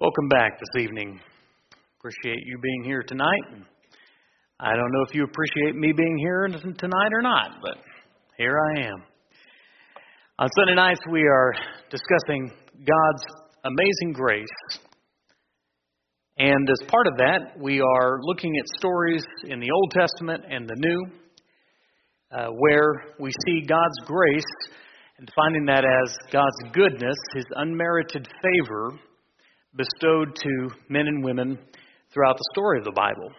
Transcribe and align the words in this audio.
Welcome 0.00 0.28
back 0.28 0.60
this 0.60 0.84
evening. 0.84 1.18
Appreciate 1.98 2.46
you 2.46 2.56
being 2.62 2.84
here 2.84 3.02
tonight. 3.02 3.64
I 4.60 4.76
don't 4.76 4.92
know 4.92 5.02
if 5.08 5.12
you 5.12 5.24
appreciate 5.24 5.74
me 5.74 5.92
being 5.92 6.16
here 6.18 6.46
tonight 6.46 7.10
or 7.12 7.20
not, 7.20 7.56
but 7.60 7.78
here 8.36 8.56
I 8.76 8.82
am. 8.82 9.02
On 10.38 10.48
Sunday 10.56 10.76
nights, 10.76 11.00
we 11.10 11.22
are 11.22 11.52
discussing 11.90 12.48
God's 12.76 13.24
amazing 13.64 14.12
grace. 14.12 14.46
And 16.38 16.70
as 16.70 16.88
part 16.88 17.08
of 17.08 17.16
that, 17.16 17.60
we 17.60 17.80
are 17.80 18.20
looking 18.22 18.52
at 18.56 18.78
stories 18.78 19.24
in 19.48 19.58
the 19.58 19.72
Old 19.72 19.90
Testament 19.90 20.44
and 20.48 20.68
the 20.68 20.76
New 20.76 21.06
uh, 22.30 22.50
where 22.50 23.16
we 23.18 23.32
see 23.48 23.66
God's 23.66 23.98
grace 24.06 24.46
and 25.18 25.26
defining 25.26 25.66
that 25.66 25.84
as 25.84 26.16
God's 26.30 26.72
goodness, 26.72 27.16
His 27.34 27.46
unmerited 27.56 28.28
favor 28.40 28.96
bestowed 29.76 30.34
to 30.34 30.70
men 30.88 31.06
and 31.06 31.24
women 31.24 31.58
throughout 32.12 32.36
the 32.36 32.44
story 32.52 32.78
of 32.78 32.84
the 32.84 32.92
Bible. 32.92 33.30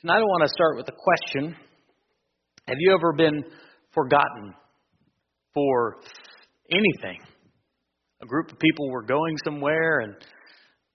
Tonight 0.00 0.18
I 0.18 0.22
want 0.22 0.42
to 0.42 0.48
start 0.48 0.76
with 0.76 0.88
a 0.88 0.92
question 0.92 1.54
Have 2.66 2.76
you 2.78 2.94
ever 2.94 3.12
been 3.12 3.44
forgotten 3.92 4.54
for 5.52 5.96
anything? 6.70 7.20
A 8.22 8.26
group 8.26 8.50
of 8.52 8.58
people 8.58 8.90
were 8.90 9.02
going 9.02 9.36
somewhere 9.44 10.00
and 10.00 10.14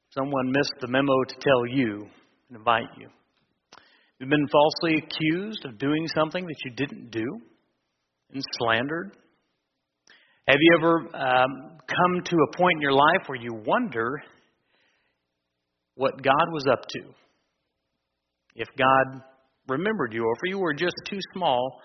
someone 0.10 0.52
missed 0.52 0.76
the 0.80 0.88
memo 0.88 1.24
to 1.28 1.36
tell 1.36 1.66
you 1.68 2.08
and 2.50 2.58
invite 2.58 2.90
you. 2.98 3.10
You've 4.20 4.30
been 4.30 4.48
falsely 4.48 5.04
accused 5.04 5.66
of 5.66 5.78
doing 5.78 6.08
something 6.16 6.46
that 6.46 6.56
you 6.64 6.72
didn't 6.76 7.12
do 7.12 7.26
and 8.34 8.44
slandered 8.58 9.18
have 10.48 10.58
you 10.60 10.78
ever 10.78 10.98
um, 11.16 11.78
come 11.88 12.24
to 12.24 12.36
a 12.36 12.58
point 12.58 12.78
in 12.78 12.82
your 12.82 12.94
life 12.94 13.28
where 13.28 13.40
you 13.42 13.64
wonder 13.66 14.22
what 15.96 16.22
God 16.22 16.54
was 16.54 16.66
up 16.72 16.82
to? 16.88 17.00
If 18.56 18.68
God 18.78 19.24
remembered 19.68 20.14
you, 20.14 20.24
or 20.24 20.34
if 20.34 20.50
you 20.50 20.60
were 20.60 20.74
just 20.74 20.96
too 21.10 21.18
small 21.34 21.82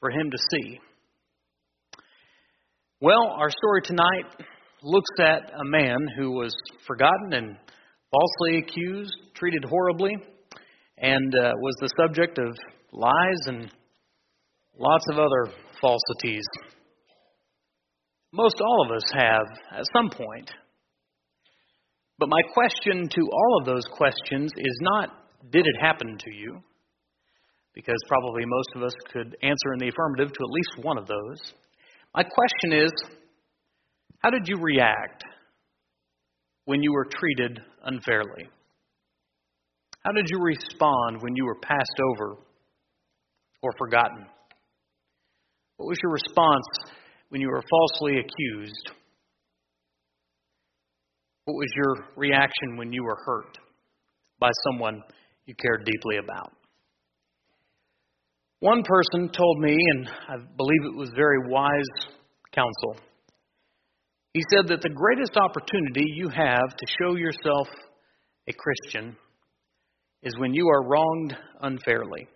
for 0.00 0.10
Him 0.10 0.30
to 0.30 0.36
see? 0.50 0.78
Well, 3.00 3.34
our 3.38 3.50
story 3.50 3.80
tonight 3.82 4.46
looks 4.82 5.10
at 5.18 5.50
a 5.58 5.64
man 5.64 5.98
who 6.18 6.32
was 6.32 6.54
forgotten 6.86 7.32
and 7.32 7.56
falsely 8.10 8.58
accused, 8.58 9.14
treated 9.34 9.64
horribly, 9.64 10.16
and 10.98 11.34
uh, 11.34 11.52
was 11.60 11.74
the 11.80 11.90
subject 11.96 12.38
of 12.38 12.54
lies 12.92 13.40
and 13.46 13.72
lots 14.78 15.04
of 15.12 15.18
other 15.18 15.54
falsities. 15.80 16.44
Most 18.36 18.60
all 18.60 18.84
of 18.84 18.94
us 18.94 19.10
have 19.14 19.78
at 19.78 19.84
some 19.96 20.10
point. 20.10 20.50
But 22.18 22.28
my 22.28 22.42
question 22.52 23.08
to 23.08 23.20
all 23.32 23.58
of 23.58 23.66
those 23.66 23.84
questions 23.96 24.52
is 24.58 24.78
not, 24.82 25.08
did 25.50 25.66
it 25.66 25.80
happen 25.80 26.18
to 26.18 26.30
you? 26.30 26.60
Because 27.74 27.96
probably 28.06 28.42
most 28.44 28.68
of 28.76 28.82
us 28.82 28.92
could 29.10 29.36
answer 29.42 29.72
in 29.72 29.78
the 29.78 29.88
affirmative 29.88 30.28
to 30.34 30.44
at 30.44 30.50
least 30.50 30.84
one 30.86 30.98
of 30.98 31.06
those. 31.06 31.54
My 32.14 32.24
question 32.24 32.84
is, 32.84 32.92
how 34.18 34.28
did 34.28 34.46
you 34.46 34.58
react 34.60 35.24
when 36.66 36.82
you 36.82 36.92
were 36.92 37.06
treated 37.06 37.58
unfairly? 37.84 38.50
How 40.04 40.12
did 40.12 40.26
you 40.30 40.40
respond 40.42 41.22
when 41.22 41.36
you 41.36 41.46
were 41.46 41.58
passed 41.62 42.00
over 42.12 42.36
or 43.62 43.72
forgotten? 43.78 44.26
What 45.78 45.88
was 45.88 45.98
your 46.02 46.12
response 46.12 46.96
when 47.36 47.42
you 47.42 47.50
were 47.50 47.62
falsely 47.68 48.12
accused? 48.12 48.92
What 51.44 51.52
was 51.52 51.68
your 51.76 52.06
reaction 52.16 52.78
when 52.78 52.94
you 52.94 53.04
were 53.04 53.18
hurt 53.26 53.58
by 54.40 54.48
someone 54.64 55.02
you 55.44 55.54
cared 55.54 55.84
deeply 55.84 56.16
about? 56.16 56.54
One 58.60 58.82
person 58.82 59.28
told 59.28 59.60
me, 59.60 59.76
and 59.76 60.08
I 60.08 60.36
believe 60.56 60.80
it 60.86 60.96
was 60.96 61.10
very 61.14 61.36
wise 61.50 62.08
counsel. 62.54 63.04
He 64.32 64.40
said 64.50 64.68
that 64.68 64.80
the 64.80 64.88
greatest 64.88 65.36
opportunity 65.36 66.06
you 66.14 66.30
have 66.30 66.74
to 66.74 66.86
show 66.98 67.16
yourself 67.16 67.68
a 68.48 68.54
Christian 68.54 69.14
is 70.22 70.32
when 70.38 70.54
you 70.54 70.66
are 70.68 70.88
wronged 70.88 71.36
unfairly. 71.60 72.28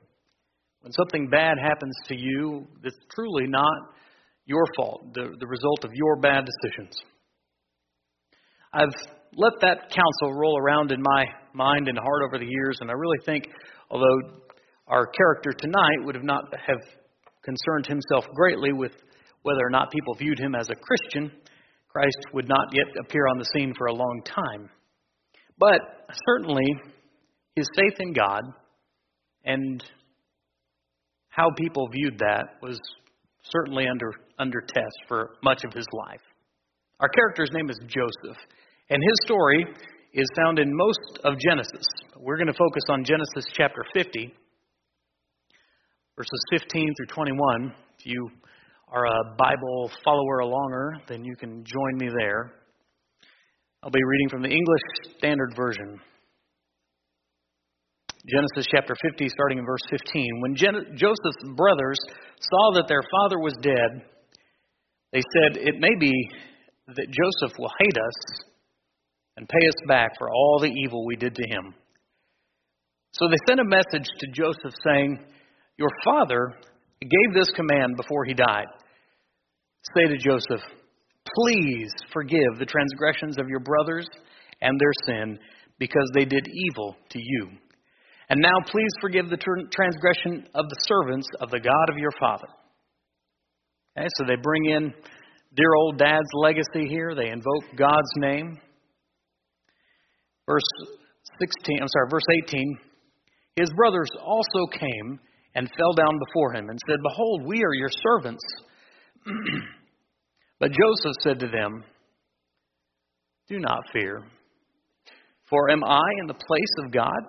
When 0.82 0.92
something 0.92 1.30
bad 1.30 1.56
happens 1.58 1.96
to 2.08 2.14
you 2.14 2.66
that's 2.82 2.98
truly 3.14 3.46
not 3.46 3.94
your 4.50 4.64
fault, 4.76 5.14
the, 5.14 5.30
the 5.38 5.46
result 5.46 5.84
of 5.84 5.92
your 5.94 6.16
bad 6.16 6.44
decisions. 6.44 6.96
I've 8.72 8.94
let 9.36 9.52
that 9.60 9.90
counsel 9.90 10.34
roll 10.34 10.58
around 10.58 10.90
in 10.90 11.00
my 11.00 11.24
mind 11.54 11.86
and 11.86 11.96
heart 11.96 12.22
over 12.26 12.38
the 12.38 12.50
years, 12.50 12.78
and 12.80 12.90
I 12.90 12.94
really 12.94 13.18
think, 13.24 13.44
although 13.90 14.42
our 14.88 15.06
character 15.06 15.52
tonight 15.56 16.04
would 16.04 16.16
have 16.16 16.24
not 16.24 16.44
have 16.52 16.82
concerned 17.44 17.86
himself 17.86 18.24
greatly 18.34 18.72
with 18.72 18.92
whether 19.42 19.60
or 19.62 19.70
not 19.70 19.92
people 19.92 20.14
viewed 20.14 20.38
him 20.38 20.56
as 20.56 20.68
a 20.68 20.74
Christian, 20.74 21.30
Christ 21.88 22.18
would 22.34 22.48
not 22.48 22.66
yet 22.72 22.86
appear 23.04 23.28
on 23.28 23.38
the 23.38 23.46
scene 23.54 23.72
for 23.78 23.86
a 23.86 23.94
long 23.94 24.22
time. 24.24 24.68
But 25.58 25.80
certainly, 26.26 26.66
his 27.54 27.66
faith 27.76 27.98
in 28.00 28.12
God 28.12 28.42
and 29.44 29.82
how 31.28 31.50
people 31.56 31.88
viewed 31.92 32.18
that 32.18 32.56
was 32.60 32.78
certainly 33.44 33.86
under, 33.88 34.12
under 34.40 34.60
test 34.60 34.96
for 35.06 35.36
much 35.44 35.62
of 35.64 35.72
his 35.72 35.86
life. 35.92 36.20
Our 36.98 37.08
character's 37.08 37.50
name 37.52 37.70
is 37.70 37.78
Joseph, 37.86 38.38
and 38.88 39.02
his 39.02 39.16
story 39.24 39.64
is 40.12 40.26
found 40.36 40.58
in 40.58 40.74
most 40.74 41.20
of 41.24 41.34
Genesis. 41.38 41.84
We're 42.16 42.36
going 42.36 42.48
to 42.48 42.52
focus 42.52 42.82
on 42.88 43.04
Genesis 43.04 43.50
chapter 43.54 43.84
50, 43.94 44.34
verses 46.16 46.44
15 46.50 46.94
through 46.96 47.06
21. 47.06 47.74
If 47.98 48.06
you 48.06 48.28
are 48.92 49.06
a 49.06 49.36
Bible 49.38 49.90
follower 50.04 50.42
alonger, 50.42 51.06
then 51.08 51.24
you 51.24 51.36
can 51.36 51.64
join 51.64 51.96
me 51.96 52.08
there. 52.18 52.52
I'll 53.82 53.90
be 53.90 54.04
reading 54.04 54.28
from 54.28 54.42
the 54.42 54.48
English 54.48 55.16
Standard 55.18 55.54
Version. 55.56 56.00
Genesis 58.28 58.66
chapter 58.70 58.94
50, 59.00 59.28
starting 59.28 59.58
in 59.58 59.64
verse 59.64 59.80
15. 59.90 60.40
When 60.40 60.54
Gen- 60.54 60.96
Joseph's 60.96 61.56
brothers 61.56 61.98
saw 62.38 62.74
that 62.74 62.88
their 62.88 63.00
father 63.10 63.38
was 63.38 63.54
dead, 63.62 64.04
they 65.12 65.20
said, 65.20 65.56
It 65.56 65.80
may 65.80 65.94
be 65.98 66.12
that 66.88 67.06
Joseph 67.06 67.58
will 67.58 67.70
hate 67.78 67.96
us 67.96 68.44
and 69.36 69.48
pay 69.48 69.68
us 69.68 69.88
back 69.88 70.18
for 70.18 70.30
all 70.30 70.58
the 70.60 70.72
evil 70.84 71.06
we 71.06 71.16
did 71.16 71.34
to 71.34 71.48
him. 71.48 71.74
So 73.12 73.26
they 73.26 73.36
sent 73.48 73.60
a 73.60 73.64
message 73.64 74.08
to 74.18 74.32
Joseph 74.32 74.74
saying, 74.84 75.18
Your 75.76 75.90
father 76.04 76.54
gave 77.00 77.34
this 77.34 77.50
command 77.52 77.96
before 77.96 78.24
he 78.24 78.34
died. 78.34 78.66
Say 79.96 80.08
to 80.08 80.16
Joseph, 80.18 80.64
Please 81.36 81.90
forgive 82.12 82.58
the 82.58 82.66
transgressions 82.66 83.38
of 83.38 83.48
your 83.48 83.60
brothers 83.60 84.06
and 84.62 84.78
their 84.78 84.92
sin, 85.06 85.38
because 85.78 86.10
they 86.14 86.24
did 86.24 86.46
evil 86.68 86.96
to 87.10 87.18
you. 87.18 87.48
And 88.28 88.40
now 88.40 88.60
please 88.70 88.92
forgive 89.00 89.28
the 89.28 89.36
transgression 89.36 90.46
of 90.54 90.68
the 90.68 90.76
servants 90.82 91.26
of 91.40 91.50
the 91.50 91.58
God 91.58 91.90
of 91.90 91.98
your 91.98 92.12
father. 92.20 92.46
Okay, 94.00 94.08
so 94.16 94.24
they 94.24 94.36
bring 94.42 94.64
in 94.64 94.94
dear 95.54 95.74
old 95.76 95.98
dad's 95.98 96.28
legacy 96.32 96.88
here. 96.88 97.14
They 97.14 97.28
invoke 97.28 97.64
God's 97.76 98.10
name. 98.16 98.58
Verse 100.48 100.62
16, 101.38 101.82
I'm 101.82 101.88
sorry, 101.88 102.06
verse 102.10 102.24
18. 102.48 102.78
His 103.56 103.68
brothers 103.76 104.08
also 104.24 104.66
came 104.72 105.20
and 105.54 105.68
fell 105.76 105.92
down 105.92 106.18
before 106.26 106.54
him 106.54 106.70
and 106.70 106.78
said, 106.88 106.96
Behold, 107.02 107.42
we 107.46 107.62
are 107.62 107.74
your 107.74 107.90
servants. 107.90 108.42
but 110.60 110.70
Joseph 110.70 111.16
said 111.20 111.38
to 111.40 111.48
them, 111.48 111.84
Do 113.48 113.58
not 113.58 113.82
fear, 113.92 114.22
for 115.50 115.70
am 115.70 115.84
I 115.84 116.08
in 116.20 116.26
the 116.26 116.34
place 116.34 116.74
of 116.86 116.92
God? 116.92 117.20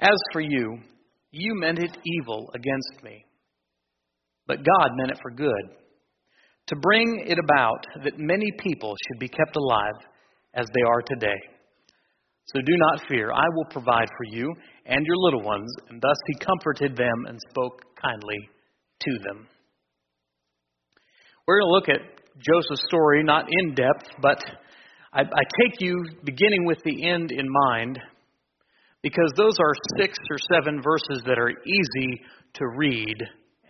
As 0.00 0.18
for 0.32 0.40
you, 0.42 0.78
you 1.30 1.54
meant 1.54 1.78
it 1.78 1.96
evil 2.04 2.50
against 2.54 3.02
me, 3.02 3.24
but 4.46 4.58
God 4.58 4.90
meant 4.96 5.10
it 5.10 5.18
for 5.22 5.30
good, 5.30 5.76
to 6.68 6.76
bring 6.76 7.24
it 7.26 7.38
about 7.38 7.84
that 8.04 8.18
many 8.18 8.50
people 8.58 8.94
should 8.96 9.20
be 9.20 9.28
kept 9.28 9.56
alive 9.56 10.06
as 10.54 10.66
they 10.74 10.82
are 10.82 11.02
today. 11.02 11.40
So 12.46 12.60
do 12.60 12.76
not 12.76 13.06
fear, 13.08 13.32
I 13.32 13.44
will 13.54 13.66
provide 13.70 14.08
for 14.08 14.36
you 14.36 14.52
and 14.86 15.06
your 15.06 15.16
little 15.16 15.42
ones. 15.42 15.70
And 15.88 16.00
thus 16.00 16.16
he 16.26 16.44
comforted 16.44 16.96
them 16.96 17.26
and 17.28 17.38
spoke 17.50 17.82
kindly 18.02 18.48
to 19.00 19.18
them. 19.26 19.46
We're 21.46 21.60
going 21.60 21.68
to 21.68 21.72
look 21.72 21.88
at 21.88 22.22
Joseph's 22.38 22.84
story, 22.86 23.22
not 23.22 23.46
in 23.48 23.74
depth, 23.74 24.08
but 24.20 24.42
I, 25.12 25.20
I 25.20 25.42
take 25.60 25.80
you 25.80 26.04
beginning 26.24 26.64
with 26.64 26.78
the 26.84 27.08
end 27.08 27.30
in 27.32 27.46
mind 27.68 27.98
because 29.02 29.32
those 29.36 29.58
are 29.58 29.72
six 29.98 30.16
or 30.30 30.38
seven 30.52 30.80
verses 30.82 31.22
that 31.26 31.38
are 31.38 31.50
easy 31.50 32.22
to 32.54 32.64
read. 32.76 33.16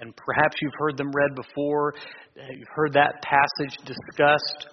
And 0.02 0.12
perhaps 0.16 0.56
you've 0.60 0.74
heard 0.78 0.98
them 0.98 1.12
read 1.12 1.36
before, 1.36 1.94
uh, 2.36 2.42
you've 2.50 2.74
heard 2.74 2.92
that 2.94 3.22
passage 3.22 3.78
discussed. 3.86 4.66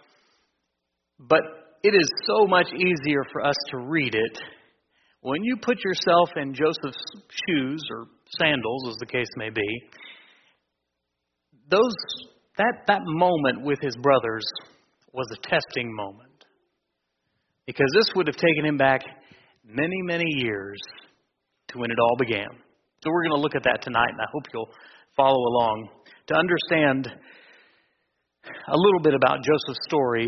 But 1.20 1.42
it 1.84 1.94
is 1.94 2.10
so 2.26 2.48
much 2.48 2.66
easier 2.74 3.22
for 3.32 3.46
us 3.46 3.56
to 3.70 3.78
read 3.78 4.16
it 4.16 4.40
when 5.22 5.44
you 5.44 5.56
put 5.62 5.78
yourself 5.86 6.30
in 6.36 6.56
Joseph's 6.56 7.04
shoes 7.48 7.82
or 7.92 8.08
sandals, 8.40 8.88
as 8.90 8.96
the 9.00 9.06
case 9.06 9.30
may 9.38 9.52
be. 9.52 9.68
Those 11.70 11.94
that 12.58 12.74
that 12.88 13.02
moment 13.04 13.64
with 13.64 13.78
his 13.84 13.96
brothers 14.02 14.44
was 15.14 15.28
a 15.32 15.48
testing 15.48 15.96
moment 15.96 16.46
because 17.68 17.92
this 17.94 18.16
would 18.16 18.26
have 18.26 18.36
taken 18.36 18.66
him 18.66 18.78
back 18.78 19.02
many, 19.64 20.02
many 20.02 20.26
years 20.38 20.80
to 21.68 21.78
when 21.78 21.92
it 21.92 21.98
all 22.00 22.16
began. 22.18 22.50
So 23.04 23.12
we're 23.12 23.24
going 23.30 23.38
to 23.38 23.42
look 23.42 23.56
at 23.56 23.64
that 23.64 23.82
tonight, 23.84 24.10
and 24.10 24.20
I 24.20 24.28
hope 24.34 24.44
you'll 24.52 24.70
follow 25.16 25.38
along 25.38 25.90
to 26.28 26.36
understand 26.36 27.08
a 28.68 28.78
little 28.78 29.02
bit 29.02 29.14
about 29.14 29.44
Joseph's 29.44 29.80
story 29.88 30.28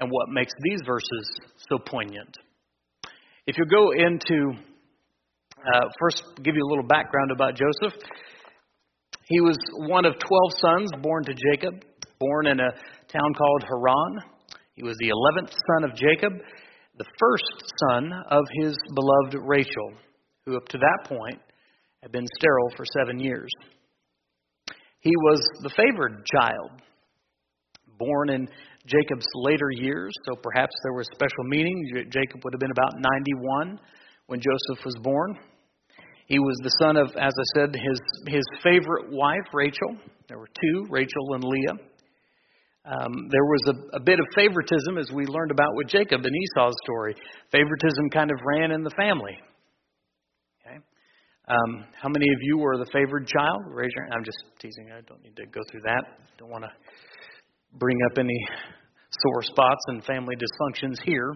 and 0.00 0.10
what 0.10 0.28
makes 0.30 0.52
these 0.62 0.80
verses 0.86 1.40
so 1.68 1.78
poignant. 1.78 2.36
If 3.46 3.56
you 3.58 3.66
go 3.66 3.90
into, 3.92 4.52
uh, 5.58 5.80
first 5.98 6.22
give 6.42 6.54
you 6.54 6.62
a 6.62 6.70
little 6.70 6.86
background 6.86 7.30
about 7.30 7.54
Joseph. 7.54 7.98
He 9.24 9.40
was 9.40 9.58
one 9.88 10.04
of 10.04 10.14
12 10.18 10.20
sons 10.58 10.90
born 11.02 11.24
to 11.24 11.34
Jacob, 11.34 11.84
born 12.18 12.46
in 12.46 12.60
a 12.60 12.70
town 13.08 13.34
called 13.36 13.64
Haran. 13.68 14.18
He 14.74 14.82
was 14.82 14.96
the 14.98 15.10
11th 15.10 15.50
son 15.50 15.84
of 15.84 15.96
Jacob, 15.96 16.32
the 16.98 17.04
first 17.18 17.72
son 17.88 18.12
of 18.30 18.44
his 18.60 18.76
beloved 18.94 19.46
Rachel, 19.46 19.92
who 20.46 20.56
up 20.56 20.66
to 20.68 20.78
that 20.78 21.08
point 21.08 21.40
had 22.02 22.12
been 22.12 22.26
sterile 22.38 22.70
for 22.76 22.84
seven 22.98 23.20
years. 23.20 23.50
He 25.02 25.10
was 25.16 25.42
the 25.62 25.70
favored 25.70 26.24
child, 26.26 26.70
born 27.98 28.30
in 28.30 28.48
Jacob's 28.86 29.26
later 29.34 29.68
years, 29.70 30.12
so 30.26 30.36
perhaps 30.40 30.74
there 30.84 30.92
was 30.92 31.06
special 31.12 31.44
meaning. 31.44 32.06
Jacob 32.08 32.40
would 32.42 32.54
have 32.54 32.60
been 32.60 32.70
about 32.70 32.94
91 32.94 33.80
when 34.26 34.40
Joseph 34.40 34.84
was 34.84 34.94
born. 35.02 35.36
He 36.26 36.38
was 36.38 36.56
the 36.62 36.70
son 36.80 36.96
of, 36.96 37.08
as 37.18 37.32
I 37.34 37.46
said, 37.58 37.74
his, 37.74 38.00
his 38.28 38.44
favorite 38.62 39.10
wife, 39.10 39.46
Rachel. 39.52 39.96
There 40.28 40.38
were 40.38 40.48
two, 40.48 40.86
Rachel 40.88 41.34
and 41.34 41.44
Leah. 41.44 41.78
Um, 42.84 43.28
there 43.30 43.44
was 43.44 43.74
a, 43.74 43.96
a 43.96 44.00
bit 44.00 44.18
of 44.18 44.26
favoritism, 44.34 44.98
as 44.98 45.10
we 45.12 45.26
learned 45.26 45.50
about 45.50 45.74
with 45.74 45.88
Jacob 45.88 46.24
and 46.24 46.34
Esau's 46.34 46.74
story. 46.84 47.16
Favoritism 47.50 48.10
kind 48.12 48.30
of 48.30 48.36
ran 48.44 48.70
in 48.70 48.82
the 48.84 48.90
family. 48.96 49.36
Um, 51.48 51.84
how 52.00 52.08
many 52.08 52.26
of 52.32 52.38
you 52.42 52.58
were 52.58 52.78
the 52.78 52.86
favored 52.92 53.26
child? 53.26 53.62
Raise 53.66 53.90
your 53.96 54.04
hand. 54.04 54.14
I'm 54.18 54.24
just 54.24 54.38
teasing. 54.60 54.90
I 54.92 55.00
don't 55.08 55.22
need 55.22 55.34
to 55.36 55.46
go 55.46 55.60
through 55.70 55.82
that. 55.84 56.04
Don't 56.38 56.50
want 56.50 56.64
to 56.64 56.70
bring 57.78 57.98
up 58.10 58.18
any 58.18 58.38
sore 59.22 59.42
spots 59.42 59.80
and 59.88 60.04
family 60.04 60.36
dysfunctions 60.36 61.02
here. 61.04 61.34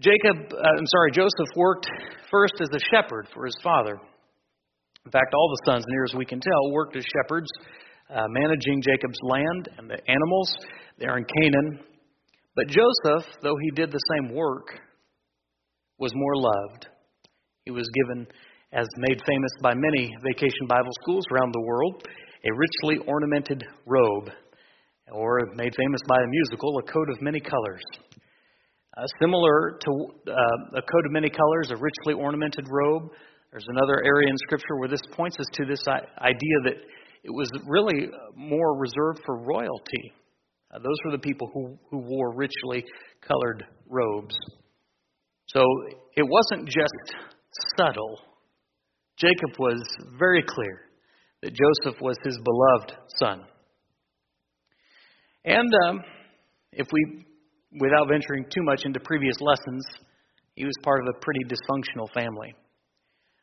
Jacob, 0.00 0.36
uh, 0.52 0.56
I'm 0.56 0.86
sorry, 0.86 1.12
Joseph 1.12 1.54
worked 1.56 1.86
first 2.30 2.54
as 2.60 2.68
a 2.74 2.80
shepherd 2.90 3.28
for 3.32 3.44
his 3.46 3.56
father. 3.62 4.00
In 5.06 5.12
fact, 5.12 5.32
all 5.32 5.48
the 5.50 5.72
sons, 5.72 5.84
near 5.86 6.04
as 6.04 6.14
we 6.14 6.24
can 6.24 6.40
tell, 6.40 6.72
worked 6.72 6.96
as 6.96 7.04
shepherds 7.04 7.48
uh, 8.10 8.24
managing 8.28 8.82
Jacob's 8.82 9.18
land 9.22 9.68
and 9.78 9.88
the 9.88 9.98
animals 10.08 10.56
there 10.98 11.16
in 11.16 11.24
Canaan. 11.24 11.80
But 12.56 12.66
Joseph, 12.68 13.26
though 13.42 13.56
he 13.60 13.70
did 13.70 13.92
the 13.92 14.00
same 14.16 14.34
work, 14.34 14.66
was 15.98 16.12
more 16.14 16.36
loved. 16.36 16.88
He 17.64 17.70
was 17.70 17.88
given, 17.94 18.26
as 18.72 18.86
made 18.98 19.22
famous 19.26 19.50
by 19.62 19.72
many 19.74 20.12
vacation 20.22 20.66
Bible 20.68 20.92
schools 21.00 21.24
around 21.32 21.54
the 21.54 21.62
world, 21.62 22.06
a 22.44 22.52
richly 22.52 22.98
ornamented 23.06 23.64
robe, 23.86 24.28
or 25.10 25.40
made 25.54 25.72
famous 25.74 26.00
by 26.06 26.16
a 26.16 26.28
musical, 26.28 26.76
a 26.78 26.92
coat 26.92 27.08
of 27.08 27.22
many 27.22 27.40
colors. 27.40 27.82
Uh, 28.98 29.06
similar 29.18 29.78
to 29.80 29.90
uh, 30.28 30.78
a 30.78 30.82
coat 30.82 31.06
of 31.06 31.12
many 31.12 31.30
colors, 31.30 31.70
a 31.70 31.76
richly 31.76 32.12
ornamented 32.12 32.66
robe. 32.68 33.10
There's 33.50 33.66
another 33.68 34.04
area 34.04 34.28
in 34.28 34.36
Scripture 34.44 34.76
where 34.78 34.88
this 34.88 35.02
points 35.12 35.38
us 35.40 35.46
to 35.54 35.64
this 35.64 35.82
idea 35.88 36.56
that 36.64 36.76
it 37.24 37.30
was 37.30 37.48
really 37.66 38.10
more 38.36 38.76
reserved 38.76 39.20
for 39.24 39.38
royalty. 39.38 40.12
Uh, 40.70 40.80
those 40.80 40.98
were 41.06 41.12
the 41.12 41.18
people 41.18 41.50
who, 41.54 41.78
who 41.90 41.98
wore 41.98 42.34
richly 42.34 42.84
colored 43.26 43.64
robes. 43.88 44.34
So 45.46 45.64
it 46.14 46.26
wasn't 46.28 46.68
just 46.68 47.33
subtle. 47.76 48.18
Jacob 49.16 49.58
was 49.58 49.82
very 50.18 50.42
clear 50.42 50.80
that 51.42 51.52
Joseph 51.52 52.00
was 52.00 52.16
his 52.24 52.38
beloved 52.38 52.92
son. 53.18 53.42
And 55.44 55.68
um, 55.86 56.00
if 56.72 56.86
we, 56.90 57.24
without 57.78 58.08
venturing 58.08 58.44
too 58.44 58.62
much 58.62 58.84
into 58.84 58.98
previous 59.00 59.36
lessons, 59.40 59.84
he 60.54 60.64
was 60.64 60.74
part 60.82 61.00
of 61.02 61.14
a 61.14 61.20
pretty 61.20 61.44
dysfunctional 61.44 62.12
family. 62.14 62.54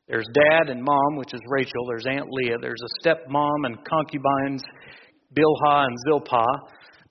There's 0.07 0.27
dad 0.33 0.69
and 0.69 0.83
mom, 0.83 1.15
which 1.15 1.33
is 1.33 1.39
Rachel. 1.47 1.85
There's 1.87 2.05
Aunt 2.09 2.27
Leah. 2.29 2.57
There's 2.59 2.81
a 2.81 3.07
stepmom 3.07 3.65
and 3.65 3.77
concubines, 3.85 4.61
Bilhah 5.33 5.85
and 5.85 5.97
Zilpah. 6.07 6.45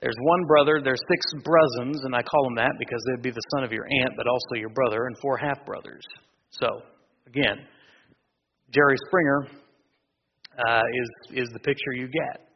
There's 0.03 0.17
one 0.20 0.44
brother. 0.46 0.81
There's 0.82 1.00
six 1.08 1.43
brothers, 1.44 2.00
and 2.05 2.14
I 2.14 2.23
call 2.23 2.44
them 2.44 2.56
that 2.56 2.73
because 2.79 3.00
they'd 3.06 3.23
be 3.23 3.31
the 3.31 3.43
son 3.55 3.64
of 3.64 3.73
your 3.73 3.87
aunt, 4.03 4.14
but 4.17 4.26
also 4.26 4.55
your 4.56 4.70
brother, 4.70 5.06
and 5.06 5.17
four 5.20 5.37
half 5.37 5.64
brothers. 5.64 6.03
So, 6.50 6.82
again, 7.31 7.67
Jerry 8.75 8.97
Springer 9.09 9.47
uh, 10.59 10.82
is 10.82 11.43
is 11.43 11.49
the 11.53 11.61
picture 11.61 11.93
you 11.94 12.09
get. 12.09 12.47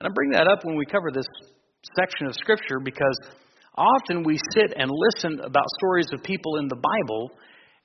And 0.00 0.08
I 0.08 0.14
bring 0.14 0.30
that 0.30 0.48
up 0.48 0.64
when 0.64 0.76
we 0.76 0.86
cover 0.86 1.10
this 1.12 1.26
section 1.98 2.26
of 2.26 2.34
Scripture 2.34 2.80
because 2.82 3.18
often 3.76 4.22
we 4.24 4.38
sit 4.54 4.74
and 4.76 4.90
listen 4.90 5.40
about 5.40 5.64
stories 5.78 6.08
of 6.12 6.22
people 6.22 6.56
in 6.58 6.68
the 6.68 6.76
Bible 6.76 7.30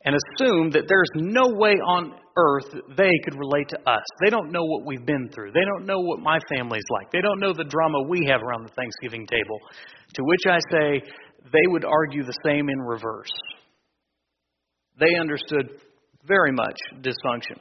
and 0.05 0.15
assume 0.15 0.71
that 0.71 0.85
there's 0.87 1.09
no 1.15 1.49
way 1.57 1.73
on 1.73 2.13
earth 2.37 2.69
they 2.95 3.11
could 3.25 3.37
relate 3.37 3.67
to 3.69 3.79
us. 3.89 4.03
They 4.23 4.29
don't 4.29 4.51
know 4.51 4.63
what 4.63 4.85
we've 4.85 5.05
been 5.05 5.29
through. 5.33 5.51
They 5.51 5.65
don't 5.65 5.85
know 5.85 5.99
what 5.99 6.19
my 6.19 6.39
family's 6.49 6.85
like. 6.91 7.11
They 7.11 7.21
don't 7.21 7.39
know 7.39 7.51
the 7.51 7.65
drama 7.65 8.03
we 8.07 8.25
have 8.29 8.41
around 8.41 8.63
the 8.63 8.73
Thanksgiving 8.73 9.25
table. 9.25 9.59
To 10.13 10.23
which 10.23 10.45
I 10.47 10.59
say, 10.71 11.01
they 11.51 11.65
would 11.67 11.83
argue 11.83 12.23
the 12.23 12.37
same 12.45 12.69
in 12.69 12.79
reverse. 12.79 13.33
They 14.99 15.15
understood 15.19 15.81
very 16.27 16.51
much 16.51 16.77
dysfunction. 17.01 17.57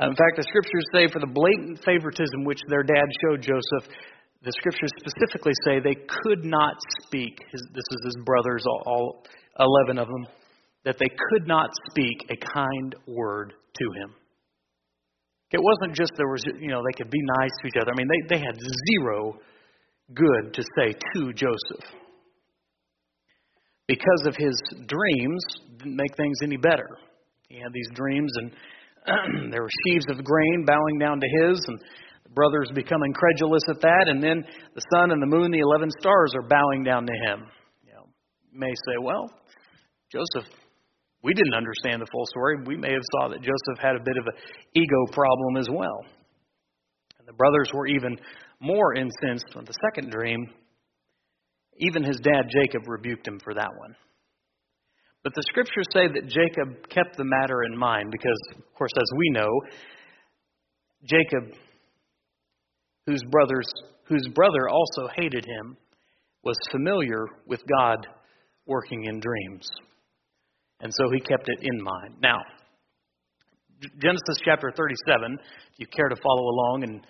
In 0.00 0.14
fact, 0.14 0.36
the 0.36 0.46
scriptures 0.46 0.86
say 0.94 1.08
for 1.10 1.18
the 1.18 1.26
blatant 1.26 1.82
favoritism 1.84 2.44
which 2.44 2.60
their 2.68 2.84
dad 2.84 3.06
showed 3.24 3.42
Joseph, 3.42 3.90
the 4.42 4.52
scriptures 4.58 4.90
specifically 5.00 5.52
say 5.64 5.80
they 5.80 5.98
could 6.22 6.44
not 6.44 6.76
speak. 7.02 7.40
His, 7.50 7.60
this 7.74 7.84
is 7.90 8.04
his 8.04 8.16
brothers, 8.24 8.64
all, 8.66 8.82
all 8.86 9.24
11 9.58 9.98
of 9.98 10.06
them 10.06 10.26
that 10.84 10.96
they 10.98 11.10
could 11.30 11.48
not 11.48 11.70
speak 11.90 12.30
a 12.30 12.36
kind 12.36 12.94
word 13.08 13.52
to 13.74 13.84
him. 14.00 14.14
It 15.50 15.60
wasn't 15.60 15.96
just 15.96 16.12
there 16.16 16.28
was, 16.28 16.44
you 16.60 16.68
know, 16.68 16.82
they 16.82 16.96
could 16.96 17.10
be 17.10 17.22
nice 17.40 17.50
to 17.60 17.68
each 17.68 17.80
other. 17.80 17.90
I 17.90 17.96
mean, 17.96 18.08
they, 18.08 18.36
they 18.36 18.40
had 18.40 18.54
zero 19.00 19.34
good 20.14 20.54
to 20.54 20.62
say 20.76 20.92
to 21.14 21.32
Joseph. 21.32 21.84
Because 23.86 24.26
of 24.26 24.36
his 24.36 24.54
dreams, 24.86 25.42
didn't 25.78 25.96
make 25.96 26.14
things 26.16 26.38
any 26.42 26.58
better. 26.58 26.88
He 27.48 27.58
had 27.58 27.72
these 27.72 27.88
dreams, 27.94 28.32
and 28.36 29.52
there 29.52 29.62
were 29.62 29.70
sheaves 29.86 30.06
of 30.10 30.22
grain 30.24 30.64
bowing 30.66 30.98
down 30.98 31.20
to 31.20 31.26
his, 31.40 31.60
and 31.66 31.80
the 32.24 32.30
brothers 32.30 32.70
become 32.74 33.02
incredulous 33.04 33.62
at 33.68 33.80
that, 33.80 34.04
and 34.08 34.22
then 34.22 34.44
the 34.74 34.82
sun 34.94 35.10
and 35.10 35.22
the 35.22 35.26
moon, 35.26 35.50
the 35.50 35.60
eleven 35.60 35.90
stars, 36.00 36.32
are 36.34 36.48
bowing 36.48 36.84
down 36.84 37.06
to 37.06 37.12
him. 37.12 37.46
You, 37.84 37.92
know, 37.94 38.06
you 38.52 38.58
may 38.58 38.72
say, 38.86 38.98
well, 39.00 39.30
Joseph 40.12 40.48
we 41.22 41.34
didn't 41.34 41.54
understand 41.54 42.00
the 42.00 42.06
full 42.12 42.26
story. 42.26 42.56
We 42.64 42.76
may 42.76 42.92
have 42.92 43.02
saw 43.12 43.28
that 43.28 43.42
Joseph 43.42 43.82
had 43.82 43.96
a 43.96 44.04
bit 44.04 44.16
of 44.16 44.26
an 44.26 44.34
ego 44.74 45.12
problem 45.12 45.56
as 45.56 45.68
well. 45.68 46.04
And 47.18 47.26
the 47.26 47.32
brothers 47.32 47.70
were 47.74 47.86
even 47.88 48.16
more 48.60 48.94
incensed 48.94 49.54
with 49.56 49.66
the 49.66 49.74
second 49.84 50.10
dream. 50.10 50.48
Even 51.78 52.04
his 52.04 52.18
dad 52.18 52.48
Jacob 52.50 52.88
rebuked 52.88 53.26
him 53.26 53.40
for 53.42 53.54
that 53.54 53.70
one. 53.78 53.94
But 55.28 55.34
the 55.34 55.48
scriptures 55.50 55.84
say 55.92 56.08
that 56.08 56.26
Jacob 56.26 56.88
kept 56.88 57.18
the 57.18 57.24
matter 57.24 57.62
in 57.64 57.76
mind 57.76 58.10
because, 58.10 58.40
of 58.56 58.74
course, 58.74 58.92
as 58.96 59.10
we 59.14 59.28
know, 59.28 59.60
Jacob, 61.04 61.54
whose 63.04 63.22
brothers 63.30 63.66
whose 64.04 64.26
brother 64.34 64.70
also 64.70 65.06
hated 65.14 65.44
him, 65.44 65.76
was 66.44 66.56
familiar 66.70 67.26
with 67.46 67.60
God 67.68 68.06
working 68.64 69.04
in 69.04 69.20
dreams. 69.20 69.68
And 70.80 70.90
so 70.96 71.10
he 71.12 71.20
kept 71.20 71.46
it 71.50 71.58
in 71.60 71.82
mind. 71.82 72.14
Now, 72.22 72.38
Genesis 74.00 74.38
chapter 74.42 74.72
37, 74.74 75.34
if 75.34 75.74
you 75.76 75.86
care 75.94 76.08
to 76.08 76.16
follow 76.22 76.44
along 76.44 76.84
and 76.84 77.06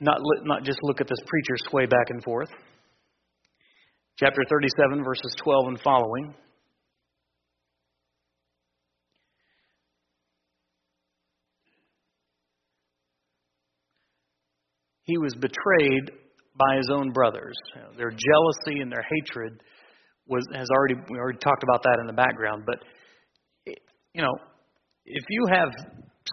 not, 0.00 0.18
not 0.42 0.64
just 0.64 0.80
look 0.82 1.00
at 1.00 1.06
this 1.06 1.20
preacher 1.28 1.54
sway 1.70 1.86
back 1.86 2.06
and 2.08 2.24
forth. 2.24 2.50
Chapter 4.18 4.42
37, 4.50 5.04
verses 5.04 5.32
12 5.44 5.66
and 5.68 5.80
following. 5.80 6.34
He 15.12 15.18
was 15.18 15.34
betrayed 15.34 16.10
by 16.56 16.76
his 16.78 16.88
own 16.90 17.12
brothers. 17.12 17.54
You 17.74 17.82
know, 17.82 17.88
their 17.98 18.10
jealousy 18.10 18.80
and 18.80 18.90
their 18.90 19.04
hatred 19.04 19.62
was 20.26 20.42
has 20.54 20.68
already 20.70 20.94
we 21.10 21.18
already 21.18 21.38
talked 21.38 21.62
about 21.62 21.82
that 21.82 21.98
in 22.00 22.06
the 22.06 22.14
background. 22.14 22.64
But 22.64 22.78
you 23.66 24.22
know, 24.22 24.32
if 25.04 25.24
you 25.28 25.46
have 25.52 25.68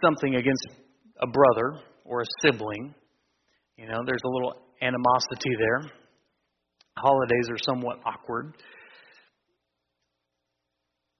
something 0.01 0.35
against 0.35 0.65
a 1.21 1.27
brother 1.27 1.81
or 2.05 2.21
a 2.21 2.25
sibling, 2.41 2.95
you 3.75 3.85
know, 3.85 3.99
there's 4.05 4.21
a 4.23 4.29
little 4.29 4.53
animosity 4.81 5.57
there. 5.57 5.91
Holidays 6.97 7.49
are 7.49 7.57
somewhat 7.61 7.97
awkward. 8.05 8.53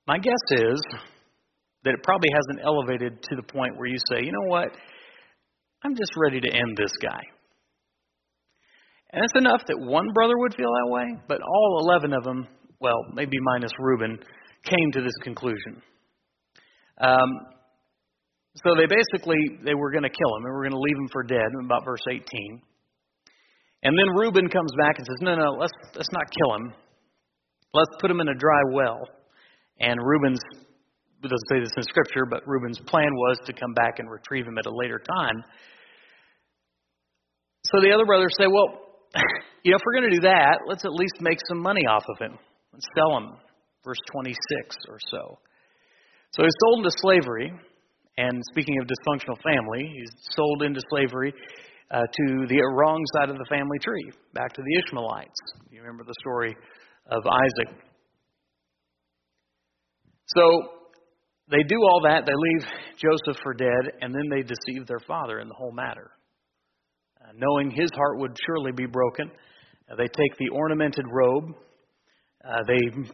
My 0.08 0.18
guess 0.18 0.32
is 0.52 0.82
that 1.84 1.94
it 1.94 2.04
probably 2.04 2.30
hasn't 2.34 2.66
elevated 2.66 3.22
to 3.22 3.36
the 3.36 3.44
point 3.44 3.76
where 3.76 3.88
you 3.88 3.98
say, 4.10 4.24
you 4.24 4.32
know 4.32 4.48
what, 4.48 4.70
I'm 5.84 5.96
just 5.96 6.12
ready 6.16 6.40
to 6.40 6.50
end 6.50 6.78
this 6.78 6.94
guy. 7.02 7.22
And 9.12 9.24
it's 9.24 9.34
enough 9.36 9.62
that 9.68 9.80
one 9.80 10.08
brother 10.14 10.38
would 10.38 10.54
feel 10.54 10.70
that 10.70 10.92
way, 10.92 11.06
but 11.28 11.42
all 11.42 11.90
11 11.90 12.14
of 12.14 12.24
them, 12.24 12.48
well, 12.80 13.00
maybe 13.14 13.38
minus 13.42 13.72
Reuben, 13.80 14.20
came 14.64 14.92
to 14.94 15.02
this 15.02 15.16
conclusion. 15.24 15.82
Um, 17.02 17.30
so 18.64 18.76
they 18.76 18.86
basically 18.86 19.40
they 19.64 19.74
were 19.74 19.92
going 19.92 20.04
to 20.04 20.10
kill 20.10 20.36
him. 20.38 20.44
They 20.44 20.52
were 20.52 20.64
going 20.64 20.78
to 20.78 20.80
leave 20.80 20.98
him 20.98 21.10
for 21.12 21.24
dead. 21.24 21.48
About 21.64 21.86
verse 21.86 22.04
18. 22.10 22.22
And 23.84 23.98
then 23.98 24.16
Reuben 24.16 24.50
comes 24.50 24.72
back 24.78 24.98
and 24.98 25.08
says, 25.08 25.22
"No, 25.22 25.36
no, 25.36 25.52
let's 25.58 25.72
let's 25.96 26.12
not 26.12 26.26
kill 26.30 26.56
him. 26.56 26.74
Let's 27.74 27.92
put 28.02 28.12
him 28.12 28.20
in 28.20 28.28
a 28.28 28.36
dry 28.36 28.62
well." 28.74 29.08
And 29.80 29.98
Reuben's 30.04 30.42
it 31.24 31.28
doesn't 31.28 31.50
say 31.52 31.60
this 31.60 31.72
in 31.76 31.84
Scripture, 31.84 32.26
but 32.30 32.48
Reuben's 32.48 32.80
plan 32.80 33.12
was 33.12 33.38
to 33.46 33.54
come 33.54 33.74
back 33.74 34.00
and 34.00 34.10
retrieve 34.10 34.48
him 34.48 34.58
at 34.58 34.66
a 34.66 34.72
later 34.74 35.00
time. 35.00 35.44
So 37.66 37.82
the 37.82 37.92
other 37.92 38.06
brothers 38.06 38.32
say, 38.40 38.48
well, 38.48 38.89
you 39.64 39.72
know, 39.72 39.78
if 39.78 39.82
we're 39.86 40.00
going 40.00 40.10
to 40.12 40.16
do 40.18 40.28
that, 40.28 40.60
let's 40.68 40.86
at 40.86 40.92
least 40.92 41.16
make 41.22 41.40
some 41.48 41.62
money 41.62 41.86
off 41.90 42.04
of 42.10 42.18
him. 42.20 42.38
Let's 42.74 42.86
sell 42.96 43.18
him. 43.18 43.38
Verse 43.84 44.00
26 44.12 44.36
or 44.90 45.00
so. 45.10 45.40
So 46.34 46.44
he's 46.44 46.54
sold 46.66 46.86
into 46.86 46.92
slavery. 47.02 47.52
And 48.18 48.42
speaking 48.52 48.76
of 48.82 48.88
dysfunctional 48.88 49.42
family, 49.42 49.90
he's 49.96 50.12
sold 50.36 50.64
into 50.64 50.82
slavery 50.90 51.34
uh, 51.92 52.02
to 52.02 52.46
the 52.48 52.62
wrong 52.76 53.02
side 53.16 53.30
of 53.30 53.38
the 53.38 53.46
family 53.50 53.80
tree, 53.80 54.12
back 54.34 54.54
to 54.54 54.62
the 54.62 54.84
Ishmaelites. 54.86 55.40
You 55.72 55.80
remember 55.82 56.04
the 56.04 56.14
story 56.20 56.56
of 57.10 57.24
Isaac. 57.26 57.76
So 60.28 60.44
they 61.50 61.64
do 61.68 61.78
all 61.82 62.02
that. 62.04 62.26
They 62.26 62.34
leave 62.36 62.68
Joseph 62.98 63.42
for 63.42 63.54
dead, 63.54 63.94
and 64.02 64.14
then 64.14 64.30
they 64.30 64.44
deceive 64.44 64.86
their 64.86 65.00
father 65.08 65.40
in 65.40 65.48
the 65.48 65.56
whole 65.56 65.72
matter. 65.72 66.12
Uh, 67.22 67.32
knowing 67.36 67.72
his 67.72 67.90
heart 67.96 68.20
would 68.20 68.36
surely 68.46 68.72
be 68.72 68.86
broken, 68.86 69.30
uh, 69.92 69.96
they 69.96 70.08
take 70.08 70.38
the 70.38 70.50
ornamented 70.54 71.06
robe. 71.12 71.56
Uh, 72.44 72.64
they 72.68 73.12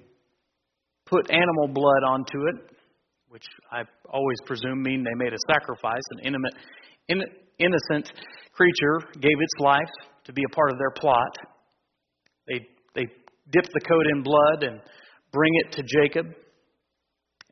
put 1.06 1.30
animal 1.32 1.68
blood 1.68 2.04
onto 2.08 2.48
it, 2.48 2.78
which 3.30 3.46
I 3.72 3.84
always 4.12 4.38
presume 4.46 4.82
mean 4.82 5.04
they 5.04 5.24
made 5.24 5.34
a 5.34 5.54
sacrifice. 5.54 6.04
An 6.12 6.20
intimate, 6.26 6.54
in, 7.08 7.22
innocent 7.60 8.12
creature 8.54 9.08
gave 9.20 9.38
its 9.40 9.54
life 9.60 9.92
to 10.26 10.34
be 10.34 10.44
a 10.44 10.56
part 10.56 10.72
of 10.72 10.78
their 10.78 10.92
plot. 10.92 11.36
They 12.48 12.68
they 12.94 13.08
dip 13.52 13.66
the 13.66 13.82
coat 13.88 14.06
in 14.12 14.24
blood 14.24 14.64
and 14.64 14.82
bring 15.32 15.52
it 15.66 15.72
to 15.74 15.84
Jacob. 15.84 16.26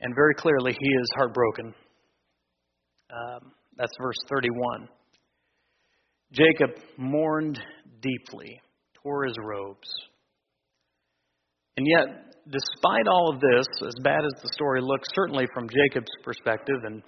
And 0.02 0.14
very 0.16 0.34
clearly, 0.36 0.76
he 0.78 0.88
is 0.88 1.08
heartbroken. 1.16 1.74
Um, 3.10 3.52
that's 3.78 3.94
verse 4.02 4.18
31. 4.30 4.90
Jacob 6.34 6.72
mourned 6.98 7.60
deeply, 8.02 8.60
tore 9.02 9.26
his 9.26 9.36
robes. 9.42 9.88
And 11.78 11.88
yet, 11.88 12.36
despite 12.46 13.08
all 13.08 13.32
of 13.34 13.40
this, 13.40 13.66
as 13.88 13.94
bad 14.04 14.26
as 14.26 14.42
the 14.42 14.50
story 14.54 14.82
looks, 14.82 15.08
certainly 15.14 15.46
from 15.54 15.70
Jacob's 15.70 16.12
perspective, 16.24 16.78
and 16.84 17.02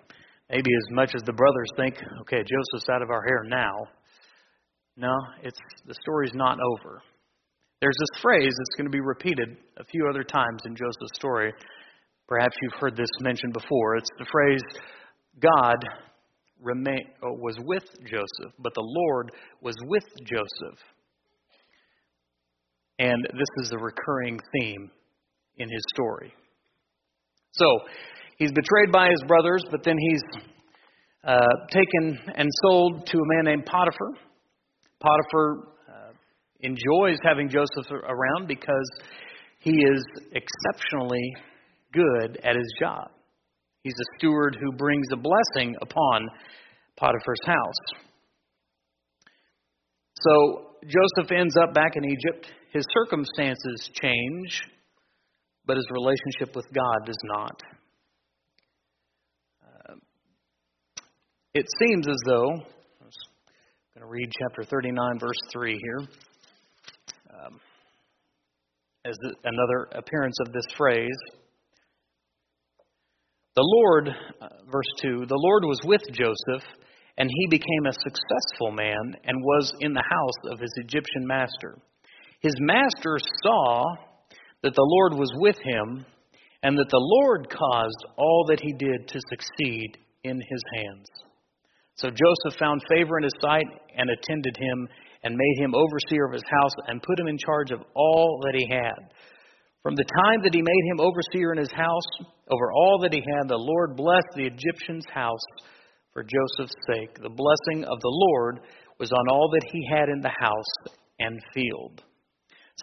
maybe 0.50 0.70
as 0.70 0.92
much 0.92 1.12
as 1.16 1.22
the 1.26 1.34
brothers 1.34 1.70
think, 1.76 1.96
okay, 2.22 2.44
Joseph's 2.44 2.90
out 2.90 3.02
of 3.02 3.10
our 3.10 3.24
hair 3.24 3.44
now. 3.46 3.76
No, 4.98 5.14
it's 5.44 5.60
the 5.86 5.96
story's 6.02 6.34
not 6.34 6.58
over. 6.60 7.02
There's 7.82 7.98
this 8.00 8.22
phrase 8.22 8.54
that's 8.58 8.76
going 8.78 8.86
to 8.86 8.96
be 8.96 9.02
repeated 9.02 9.58
a 9.78 9.84
few 9.84 10.08
other 10.10 10.24
times 10.24 10.62
in 10.66 10.76
Joseph's 10.76 11.16
story 11.16 11.52
Perhaps 12.28 12.56
you've 12.62 12.80
heard 12.80 12.96
this 12.96 13.10
mentioned 13.22 13.54
before. 13.54 13.98
It's 13.98 14.10
the 14.18 14.26
phrase, 14.32 14.62
God 15.40 15.78
remain, 16.62 17.06
oh, 17.24 17.34
was 17.34 17.58
with 17.60 17.84
Joseph, 18.06 18.54
but 18.60 18.74
the 18.74 18.84
Lord 18.84 19.32
was 19.62 19.76
with 19.88 20.06
Joseph. 20.24 20.80
And 22.98 23.26
this 23.34 23.66
is 23.66 23.72
a 23.72 23.78
recurring 23.78 24.40
theme 24.54 24.90
in 25.58 25.70
his 25.70 25.84
story. 25.94 26.34
So, 27.54 27.66
he's 28.38 28.52
betrayed 28.52 28.92
by 28.92 29.10
his 29.10 29.22
brothers, 29.28 29.64
but 29.72 29.84
then 29.84 29.96
he's 29.98 30.22
uh, 31.26 31.40
taken 31.70 32.20
and 32.36 32.50
sold 32.64 33.06
to 33.08 33.18
a 33.18 33.36
man 33.36 33.46
named 33.46 33.66
Potiphar. 33.66 34.12
Potiphar 35.00 35.68
uh, 35.90 36.12
enjoys 36.62 37.18
having 37.24 37.50
Joseph 37.50 37.92
around 37.92 38.48
because 38.48 38.90
he 39.60 39.72
is 39.72 40.06
exceptionally 40.32 41.34
good 41.92 42.40
at 42.44 42.56
his 42.56 42.74
job. 42.80 43.10
He's 43.86 43.94
a 43.94 44.18
steward 44.18 44.58
who 44.60 44.72
brings 44.72 45.06
a 45.14 45.16
blessing 45.16 45.76
upon 45.80 46.28
Potiphar's 46.98 47.46
house. 47.46 48.02
So 50.22 50.72
Joseph 50.82 51.32
ends 51.32 51.56
up 51.56 51.76
back 51.76 51.92
in 51.96 52.04
Egypt. 52.04 52.52
His 52.74 52.84
circumstances 52.92 53.92
change, 53.94 54.60
but 55.68 55.78
his 55.78 55.86
relationship 55.92 56.56
with 56.56 56.66
God 56.74 57.06
does 57.06 57.20
not. 57.26 57.62
Uh, 59.64 59.94
it 61.54 61.68
seems 61.80 62.08
as 62.08 62.18
though, 62.26 62.54
I'm 62.54 63.10
going 63.94 64.02
to 64.02 64.08
read 64.08 64.32
chapter 64.42 64.64
39, 64.64 65.20
verse 65.20 65.38
3 65.54 65.80
here, 65.80 66.08
um, 67.30 67.60
as 69.06 69.16
another 69.44 69.90
appearance 69.92 70.38
of 70.44 70.52
this 70.54 70.66
phrase. 70.76 71.20
The 73.56 73.64
Lord, 73.64 74.10
uh, 74.42 74.48
verse 74.70 74.92
2, 75.02 75.28
the 75.28 75.40
Lord 75.40 75.64
was 75.64 75.80
with 75.86 76.02
Joseph, 76.12 76.68
and 77.18 77.30
he 77.32 77.48
became 77.48 77.86
a 77.88 78.04
successful 78.04 78.72
man 78.72 79.16
and 79.24 79.42
was 79.42 79.72
in 79.80 79.94
the 79.94 80.04
house 80.04 80.52
of 80.52 80.60
his 80.60 80.74
Egyptian 80.76 81.26
master. 81.26 81.80
His 82.42 82.56
master 82.60 83.18
saw 83.44 83.84
that 84.62 84.76
the 84.76 84.84
Lord 84.84 85.14
was 85.14 85.32
with 85.38 85.56
him, 85.64 86.06
and 86.64 86.78
that 86.78 86.90
the 86.90 87.00
Lord 87.00 87.48
caused 87.50 88.06
all 88.18 88.46
that 88.50 88.60
he 88.60 88.74
did 88.74 89.08
to 89.08 89.20
succeed 89.30 90.00
in 90.26 90.36
his 90.36 90.64
hands. 90.76 91.08
So 91.96 92.10
Joseph 92.10 92.60
found 92.60 92.84
favor 92.90 93.18
in 93.18 93.24
his 93.24 93.40
sight 93.42 93.68
and 93.96 94.10
attended 94.10 94.58
him 94.60 94.90
and 95.24 95.34
made 95.34 95.64
him 95.64 95.74
overseer 95.74 96.26
of 96.26 96.34
his 96.34 96.44
house 96.44 96.76
and 96.88 97.02
put 97.02 97.18
him 97.18 97.28
in 97.28 97.38
charge 97.38 97.72
of 97.72 97.80
all 97.96 98.42
that 98.44 98.56
he 98.60 98.68
had. 98.70 99.14
From 99.86 99.94
the 99.94 100.14
time 100.26 100.42
that 100.42 100.56
he 100.56 100.64
made 100.64 100.86
him 100.90 101.00
overseer 101.00 101.52
in 101.52 101.60
his 101.60 101.72
house, 101.72 102.28
over 102.50 102.72
all 102.72 102.98
that 103.04 103.14
he 103.14 103.22
had, 103.22 103.48
the 103.48 103.56
Lord 103.56 103.96
blessed 103.96 104.34
the 104.34 104.48
Egyptian's 104.48 105.06
house 105.14 105.46
for 106.12 106.24
Joseph's 106.24 106.74
sake. 106.90 107.14
The 107.22 107.30
blessing 107.30 107.86
of 107.86 108.00
the 108.02 108.10
Lord 108.34 108.62
was 109.00 109.12
on 109.12 109.30
all 109.30 109.48
that 109.52 109.70
he 109.72 109.88
had 109.88 110.10
in 110.10 110.22
the 110.22 110.34
house 110.40 110.98
and 111.20 111.40
field. 111.54 112.02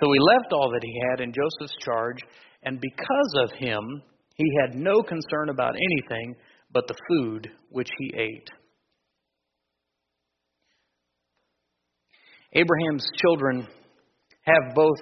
So 0.00 0.12
he 0.12 0.20
left 0.20 0.52
all 0.52 0.70
that 0.70 0.84
he 0.84 0.96
had 1.10 1.20
in 1.20 1.32
Joseph's 1.32 1.74
charge, 1.84 2.18
and 2.62 2.80
because 2.80 3.34
of 3.42 3.50
him, 3.58 3.82
he 4.36 4.46
had 4.60 4.76
no 4.76 5.02
concern 5.02 5.48
about 5.48 5.74
anything 5.74 6.36
but 6.72 6.86
the 6.86 6.94
food 7.08 7.50
which 7.70 7.90
he 7.98 8.14
ate. 8.16 8.48
Abraham's 12.52 13.06
children 13.16 13.66
have 14.42 14.76
both 14.76 15.00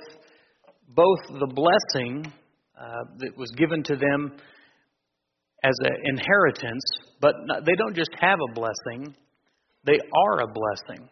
both 0.95 1.19
the 1.29 1.47
blessing 1.47 2.33
uh, 2.79 3.05
that 3.19 3.37
was 3.37 3.51
given 3.53 3.83
to 3.85 3.97
them 3.97 4.33
as 5.63 5.75
an 5.81 5.93
inheritance, 6.05 6.83
but 7.21 7.35
they 7.67 7.75
don't 7.77 7.95
just 7.95 8.11
have 8.21 8.39
a 8.51 8.55
blessing, 8.55 9.15
they 9.85 9.99
are 9.99 10.41
a 10.41 10.47
blessing. 10.47 11.09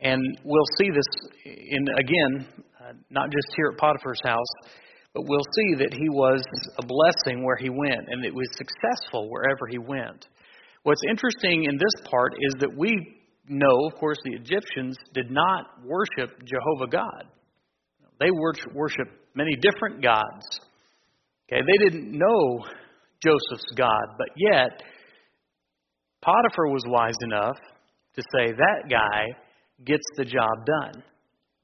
And 0.00 0.20
we'll 0.44 0.66
see 0.78 0.90
this 0.90 1.06
in 1.44 1.86
again, 1.98 2.64
uh, 2.80 2.92
not 3.10 3.30
just 3.30 3.54
here 3.56 3.70
at 3.72 3.78
Potiphar's 3.78 4.20
house, 4.24 4.70
but 5.14 5.22
we'll 5.28 5.46
see 5.54 5.76
that 5.78 5.94
he 5.94 6.08
was 6.08 6.42
a 6.78 6.84
blessing 6.84 7.44
where 7.44 7.56
he 7.56 7.70
went, 7.70 8.08
and 8.08 8.24
it 8.24 8.34
was 8.34 8.48
successful 8.56 9.30
wherever 9.30 9.66
he 9.70 9.78
went. 9.78 10.26
What's 10.82 11.02
interesting 11.08 11.64
in 11.64 11.76
this 11.76 12.10
part 12.10 12.32
is 12.40 12.54
that 12.58 12.76
we 12.76 12.92
know, 13.48 13.86
of 13.86 13.94
course, 13.98 14.18
the 14.24 14.34
Egyptians 14.34 14.96
did 15.12 15.30
not 15.30 15.66
worship 15.84 16.42
Jehovah 16.44 16.90
God. 16.90 17.24
They 18.20 18.30
worship 18.30 19.08
many 19.34 19.56
different 19.56 20.02
gods. 20.02 20.60
Okay, 21.46 21.60
they 21.60 21.84
didn't 21.84 22.12
know 22.12 22.64
Joseph's 23.22 23.72
God, 23.76 24.04
but 24.18 24.28
yet 24.36 24.82
Potiphar 26.22 26.68
was 26.68 26.84
wise 26.86 27.16
enough 27.22 27.56
to 28.14 28.22
say 28.22 28.52
that 28.52 28.88
guy 28.88 29.36
gets 29.84 30.04
the 30.16 30.24
job 30.24 30.64
done. 30.64 31.02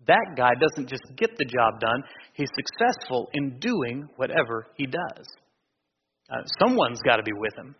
That 0.06 0.34
guy 0.36 0.50
doesn't 0.60 0.88
just 0.88 1.02
get 1.16 1.30
the 1.38 1.44
job 1.44 1.80
done, 1.80 2.02
he's 2.34 2.50
successful 2.54 3.28
in 3.32 3.58
doing 3.58 4.08
whatever 4.16 4.66
he 4.76 4.86
does. 4.86 5.26
Uh, 6.30 6.42
someone's 6.58 7.00
got 7.02 7.16
to 7.16 7.22
be 7.22 7.32
with 7.34 7.56
him. 7.56 7.74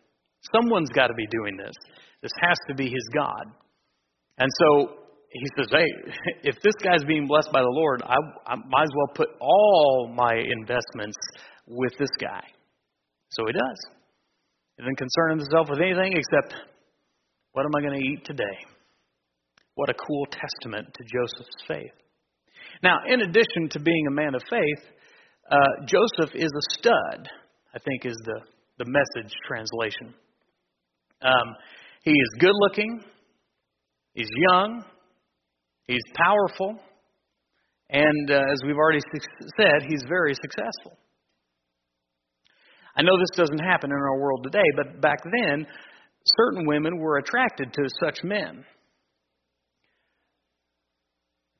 Someone's 0.55 0.91
got 0.91 1.09
to 1.09 1.15
be 1.15 1.27
doing 1.31 1.57
this. 1.57 1.75
This 2.23 2.33
has 2.43 2.57
to 2.69 2.75
be 2.75 2.85
his 2.85 3.09
God. 3.15 3.45
And 4.39 4.49
so 4.61 5.00
he 5.31 5.47
says, 5.57 5.69
Hey, 5.71 5.87
if 6.51 6.57
this 6.63 6.75
guy's 6.83 7.05
being 7.05 7.27
blessed 7.27 7.51
by 7.53 7.61
the 7.61 7.71
Lord, 7.71 8.03
I, 8.05 8.17
I 8.47 8.57
might 8.57 8.85
as 8.85 8.95
well 8.95 9.15
put 9.15 9.29
all 9.41 10.13
my 10.15 10.35
investments 10.35 11.17
with 11.67 11.93
this 11.99 12.11
guy. 12.21 12.43
So 13.31 13.47
he 13.47 13.53
does. 13.53 13.81
He 14.77 14.83
doesn't 14.83 14.99
concern 14.99 15.39
himself 15.39 15.69
with 15.71 15.81
anything 15.81 16.15
except, 16.17 16.55
What 17.53 17.65
am 17.65 17.73
I 17.77 17.81
going 17.81 18.01
to 18.01 18.07
eat 18.07 18.25
today? 18.25 18.59
What 19.75 19.89
a 19.89 19.95
cool 19.95 20.27
testament 20.27 20.89
to 20.93 21.05
Joseph's 21.05 21.65
faith. 21.67 21.95
Now, 22.83 22.99
in 23.07 23.21
addition 23.21 23.69
to 23.71 23.81
being 23.81 24.07
a 24.09 24.15
man 24.15 24.35
of 24.35 24.43
faith, 24.51 24.85
uh, 25.51 25.85
Joseph 25.87 26.35
is 26.35 26.51
a 26.51 26.79
stud, 26.79 27.29
I 27.75 27.79
think 27.79 28.05
is 28.05 28.17
the, 28.25 28.41
the 28.79 28.85
message 28.87 29.33
translation. 29.47 30.15
Um, 31.23 31.55
he 32.03 32.13
is 32.13 32.41
good 32.41 32.55
looking, 32.55 33.03
he's 34.15 34.29
young, 34.51 34.85
he's 35.91 36.13
powerful, 36.17 36.79
and 37.89 38.31
uh, 38.31 38.35
as 38.53 38.61
we've 38.65 38.77
already 38.77 39.01
said, 39.57 39.83
he's 39.89 40.05
very 40.09 40.35
successful. 40.35 40.97
I 42.97 43.03
know 43.03 43.19
this 43.19 43.37
doesn't 43.37 43.59
happen 43.59 43.91
in 43.91 43.97
our 43.97 44.21
world 44.21 44.41
today, 44.45 44.65
but 44.77 45.01
back 45.01 45.19
then, 45.25 45.67
certain 46.25 46.67
women 46.67 46.99
were 46.99 47.19
attracted 47.19 47.73
to 47.73 47.83
such 48.05 48.23
men. 48.23 48.65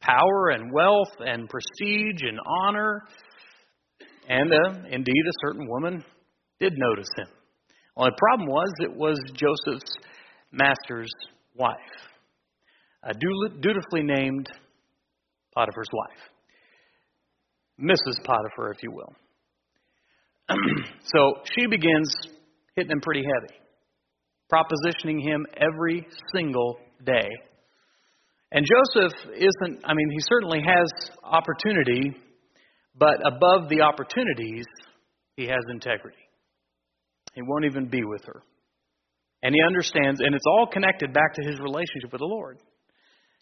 Power 0.01 0.51
and 0.51 0.73
wealth 0.73 1.13
and 1.19 1.49
prestige 1.49 2.23
and 2.23 2.39
honor, 2.63 3.03
and 4.29 4.53
uh, 4.53 4.81
indeed, 4.91 5.25
a 5.27 5.47
certain 5.47 5.69
woman 5.69 6.05
did 6.61 6.75
notice 6.77 7.09
him. 7.17 7.29
Only 7.97 8.13
problem 8.17 8.49
was, 8.49 8.73
it 8.79 8.95
was 8.95 9.19
Joseph's 9.35 9.93
master's 10.53 11.11
wife, 11.55 11.77
a 13.03 13.13
dutifully 13.15 14.03
named 14.03 14.49
Potiphar's 15.55 15.89
wife. 15.93 16.19
Mrs. 17.81 18.23
Potiphar, 18.25 18.73
if 18.73 18.83
you 18.83 18.93
will. 18.93 19.13
so 21.05 21.35
she 21.57 21.67
begins 21.67 22.15
hitting 22.77 22.91
him 22.91 23.01
pretty 23.01 23.23
heavy, 23.23 23.55
propositioning 24.53 25.23
him 25.23 25.47
every 25.57 26.07
single 26.35 26.77
day. 27.05 27.29
And 28.53 28.67
Joseph 28.67 29.13
isn't, 29.33 29.81
I 29.85 29.95
mean, 29.95 30.11
he 30.11 30.19
certainly 30.21 30.61
has 30.61 30.89
opportunity, 31.23 32.17
but 32.97 33.21
above 33.25 33.69
the 33.69 33.83
opportunities, 33.83 34.65
he 35.37 35.45
has 35.45 35.61
integrity. 35.71 36.19
He 37.35 37.43
won't 37.43 37.65
even 37.65 37.89
be 37.89 38.03
with 38.05 38.25
her. 38.25 38.43
And 39.43 39.55
he 39.55 39.61
understands, 39.67 40.21
and 40.21 40.35
it's 40.35 40.45
all 40.47 40.67
connected 40.71 41.15
back 41.15 41.35
to 41.35 41.49
his 41.49 41.59
relationship 41.61 42.13
with 42.13 42.19
the 42.19 42.27
Lord. 42.27 42.59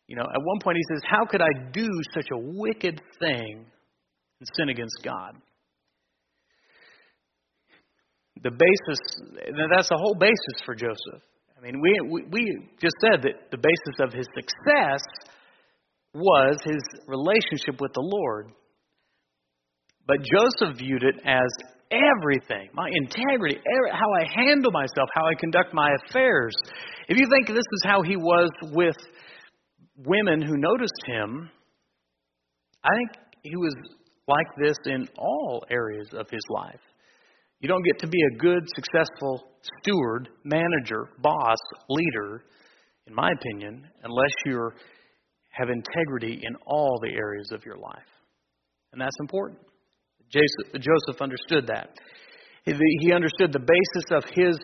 You 0.08 0.16
know, 0.16 0.22
at 0.22 0.42
one 0.42 0.58
point 0.64 0.78
he 0.78 0.94
says, 0.94 1.02
How 1.08 1.24
could 1.26 1.42
I 1.42 1.70
do 1.70 1.86
such 2.14 2.26
a 2.32 2.38
wicked 2.38 3.00
thing 3.20 3.66
and 4.40 4.48
sin 4.56 4.70
against 4.70 4.96
God? 5.04 5.36
The 8.42 8.50
basis, 8.50 8.98
that's 9.74 9.88
the 9.88 9.98
whole 9.98 10.16
basis 10.18 10.62
for 10.64 10.74
Joseph. 10.74 11.22
I 11.58 11.60
mean, 11.60 11.80
we, 11.80 12.00
we, 12.08 12.22
we 12.30 12.68
just 12.80 12.94
said 13.00 13.22
that 13.22 13.50
the 13.50 13.58
basis 13.58 13.96
of 14.00 14.12
his 14.12 14.26
success 14.32 15.02
was 16.14 16.56
his 16.64 16.80
relationship 17.06 17.80
with 17.80 17.92
the 17.92 18.00
Lord. 18.00 18.52
But 20.06 20.18
Joseph 20.22 20.78
viewed 20.78 21.02
it 21.02 21.16
as 21.26 21.48
everything 21.90 22.68
my 22.74 22.88
integrity, 22.94 23.58
how 23.92 24.12
I 24.14 24.24
handle 24.32 24.70
myself, 24.70 25.08
how 25.14 25.26
I 25.26 25.34
conduct 25.38 25.74
my 25.74 25.90
affairs. 26.06 26.54
If 27.08 27.18
you 27.18 27.26
think 27.28 27.48
this 27.48 27.58
is 27.58 27.82
how 27.84 28.02
he 28.02 28.16
was 28.16 28.50
with 28.72 28.96
women 30.04 30.42
who 30.42 30.56
noticed 30.56 31.02
him, 31.06 31.50
I 32.84 32.88
think 32.94 33.10
he 33.42 33.56
was 33.56 33.74
like 34.26 34.46
this 34.62 34.76
in 34.86 35.08
all 35.18 35.64
areas 35.70 36.08
of 36.12 36.28
his 36.30 36.42
life. 36.50 36.80
You 37.60 37.68
don't 37.68 37.84
get 37.84 37.98
to 38.00 38.06
be 38.06 38.18
a 38.22 38.38
good, 38.38 38.62
successful 38.76 39.42
steward, 39.82 40.28
manager, 40.44 41.08
boss, 41.20 41.58
leader, 41.88 42.44
in 43.06 43.14
my 43.14 43.30
opinion, 43.32 43.84
unless 44.04 44.32
you 44.46 44.70
have 45.50 45.68
integrity 45.70 46.40
in 46.46 46.54
all 46.66 47.00
the 47.02 47.10
areas 47.10 47.50
of 47.52 47.64
your 47.64 47.76
life. 47.76 48.06
And 48.92 49.00
that's 49.00 49.16
important. 49.20 49.58
Joseph 50.30 51.20
understood 51.20 51.66
that. 51.66 51.90
He 52.64 53.12
understood 53.12 53.52
the 53.52 53.58
basis 53.58 54.10
of 54.12 54.24
his 54.32 54.58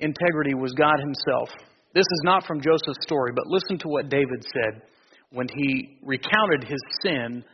integrity 0.00 0.54
was 0.54 0.72
God 0.72 0.98
Himself. 0.98 1.50
This 1.94 2.02
is 2.02 2.22
not 2.24 2.44
from 2.44 2.60
Joseph's 2.60 3.02
story, 3.02 3.32
but 3.34 3.46
listen 3.46 3.78
to 3.78 3.88
what 3.88 4.08
David 4.08 4.44
said 4.52 4.82
when 5.30 5.46
he 5.54 5.98
recounted 6.02 6.64
his 6.64 6.80
sin 7.02 7.44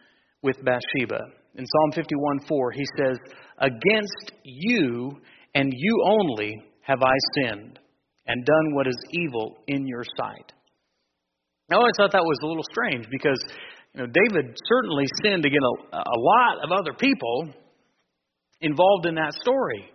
with 0.43 0.57
Bathsheba. 0.65 1.21
In 1.57 1.67
Psalm 1.67 1.93
51 1.95 2.41
4, 2.49 2.71
he 2.73 2.85
says, 2.97 3.19
Against 3.59 4.33
you 4.45 5.21
and 5.55 5.73
you 5.77 6.05
only 6.07 6.63
have 6.83 7.03
I 7.03 7.15
sinned 7.35 7.79
and 8.27 8.45
done 8.45 8.75
what 8.75 8.87
is 8.87 8.97
evil 9.13 9.59
in 9.67 9.87
your 9.87 10.05
sight. 10.17 10.53
Now, 11.69 11.81
I 11.83 11.91
thought 11.97 12.13
that 12.13 12.25
was 12.25 12.39
a 12.43 12.47
little 12.47 12.65
strange 12.71 13.07
because 13.11 13.41
you 13.95 14.01
know, 14.01 14.07
David 14.07 14.57
certainly 14.67 15.05
sinned 15.23 15.45
against 15.45 15.67
a, 15.93 15.97
a 15.97 16.19
lot 16.19 16.65
of 16.65 16.73
other 16.73 16.95
people 16.99 17.53
involved 18.61 19.07
in 19.07 19.17
that 19.17 19.35
story. 19.35 19.91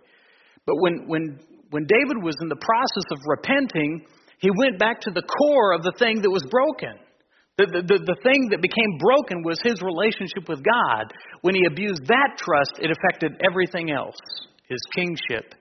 But 0.66 0.76
when, 0.78 1.04
when, 1.06 1.40
when 1.70 1.86
David 1.86 2.22
was 2.22 2.34
in 2.42 2.48
the 2.48 2.56
process 2.56 3.06
of 3.10 3.18
repenting, 3.26 4.06
he 4.38 4.50
went 4.50 4.78
back 4.78 5.00
to 5.02 5.10
the 5.10 5.22
core 5.22 5.72
of 5.72 5.82
the 5.82 5.92
thing 5.98 6.22
that 6.22 6.30
was 6.30 6.44
broken. 6.50 6.98
The, 7.56 7.66
the, 7.66 7.98
the, 8.04 8.20
thing 8.22 8.52
that 8.52 8.60
became 8.60 8.98
broken 9.00 9.42
was 9.42 9.56
his 9.64 9.80
relationship 9.80 10.46
with 10.46 10.60
God. 10.60 11.08
When 11.40 11.54
he 11.54 11.64
abused 11.64 12.04
that 12.06 12.36
trust, 12.36 12.76
it 12.78 12.92
affected 12.92 13.40
everything 13.40 13.90
else 13.90 14.16
his 14.68 14.80
kingship, 14.94 15.54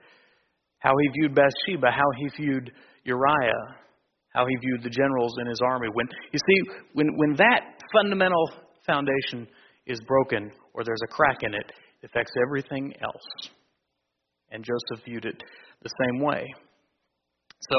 how 0.80 0.92
he 0.92 1.22
viewed 1.22 1.36
Bathsheba, 1.36 1.88
how 1.92 2.10
he 2.18 2.44
viewed 2.44 2.72
Uriah, 3.06 3.78
how 4.34 4.46
he 4.46 4.56
viewed 4.58 4.84
the 4.84 4.90
generals 4.90 5.36
in 5.40 5.48
his 5.48 5.62
army. 5.64 5.88
When 5.94 6.08
you 6.34 6.40
see, 6.40 6.82
when 6.94 7.16
when 7.16 7.36
that 7.38 7.80
fundamental 7.94 8.52
foundation 8.86 9.48
is 9.86 10.02
broken 10.08 10.52
or 10.74 10.84
there's 10.84 11.02
a 11.04 11.14
crack 11.14 11.38
in 11.44 11.54
it, 11.54 11.72
it 12.02 12.08
affects 12.08 12.34
everything 12.46 12.94
else. 13.02 13.52
And 14.52 14.66
Joseph 14.66 15.06
viewed 15.06 15.26
it 15.26 15.42
the 15.82 15.90
same 16.04 16.22
way. 16.22 16.44
So 17.70 17.78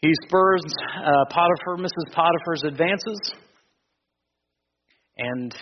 he 0.00 0.12
spurs 0.26 0.62
uh, 1.04 1.24
Potiphar, 1.30 1.78
Mrs. 1.78 2.12
Potiphar's 2.12 2.64
advances, 2.64 3.32
and 5.16 5.54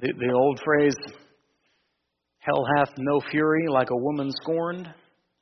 the, 0.00 0.12
the 0.18 0.32
old 0.32 0.60
phrase, 0.64 0.96
hell 2.40 2.64
hath 2.76 2.90
no 2.98 3.20
fury 3.30 3.66
like 3.68 3.90
a 3.90 3.96
woman 3.96 4.30
scorned. 4.42 4.92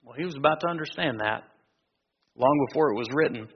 Well, 0.02 0.14
he 0.16 0.24
was 0.24 0.36
about 0.36 0.60
to 0.60 0.68
understand 0.68 1.20
that 1.20 1.42
long 2.36 2.66
before 2.68 2.92
it 2.92 2.98
was 2.98 3.08
written. 3.12 3.48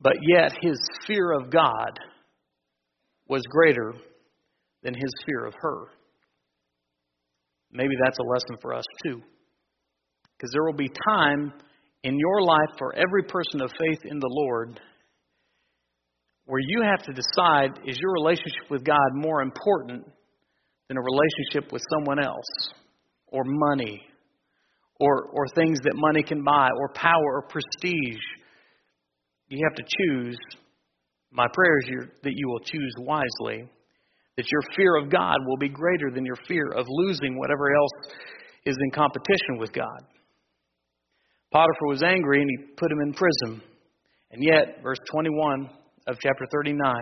But 0.00 0.16
yet, 0.22 0.52
his 0.60 0.78
fear 1.06 1.32
of 1.32 1.50
God 1.50 1.98
was 3.28 3.42
greater 3.48 3.94
than 4.82 4.94
his 4.94 5.12
fear 5.26 5.46
of 5.46 5.54
her. 5.60 5.86
Maybe 7.72 7.94
that's 8.02 8.18
a 8.18 8.22
lesson 8.22 8.56
for 8.60 8.74
us, 8.74 8.84
too. 9.04 9.22
Because 10.36 10.50
there 10.52 10.64
will 10.64 10.76
be 10.76 10.90
time 11.08 11.52
in 12.02 12.18
your 12.18 12.42
life 12.42 12.76
for 12.78 12.94
every 12.94 13.22
person 13.24 13.60
of 13.62 13.70
faith 13.78 14.00
in 14.04 14.18
the 14.18 14.30
Lord 14.30 14.80
where 16.44 16.60
you 16.60 16.82
have 16.82 17.02
to 17.04 17.12
decide 17.12 17.80
is 17.86 17.98
your 17.98 18.12
relationship 18.12 18.70
with 18.70 18.84
God 18.84 19.10
more 19.14 19.42
important 19.42 20.04
than 20.88 20.96
a 20.96 21.00
relationship 21.00 21.72
with 21.72 21.82
someone 21.90 22.20
else 22.20 22.72
or 23.28 23.42
money 23.44 24.02
or, 25.00 25.24
or 25.32 25.46
things 25.54 25.78
that 25.84 25.92
money 25.94 26.22
can 26.22 26.42
buy, 26.42 26.70
or 26.78 26.88
power 26.94 27.34
or 27.34 27.42
prestige. 27.42 28.20
You 29.48 29.66
have 29.68 29.76
to 29.76 29.82
choose. 29.82 30.38
My 31.30 31.46
prayer 31.52 31.78
is 31.78 32.08
that 32.22 32.32
you 32.34 32.48
will 32.48 32.60
choose 32.60 32.94
wisely, 32.98 33.68
that 34.36 34.50
your 34.50 34.62
fear 34.74 34.96
of 34.96 35.10
God 35.10 35.36
will 35.46 35.58
be 35.58 35.68
greater 35.68 36.10
than 36.14 36.24
your 36.24 36.38
fear 36.48 36.72
of 36.74 36.86
losing 36.88 37.38
whatever 37.38 37.74
else 37.74 38.16
is 38.64 38.76
in 38.80 38.90
competition 38.90 39.58
with 39.58 39.72
God. 39.72 40.02
Potiphar 41.52 41.88
was 41.88 42.02
angry 42.02 42.40
and 42.40 42.50
he 42.50 42.74
put 42.76 42.90
him 42.90 43.00
in 43.00 43.12
prison. 43.12 43.62
And 44.30 44.42
yet, 44.42 44.82
verse 44.82 44.98
21 45.10 45.70
of 46.08 46.16
chapter 46.20 46.44
39 46.52 46.94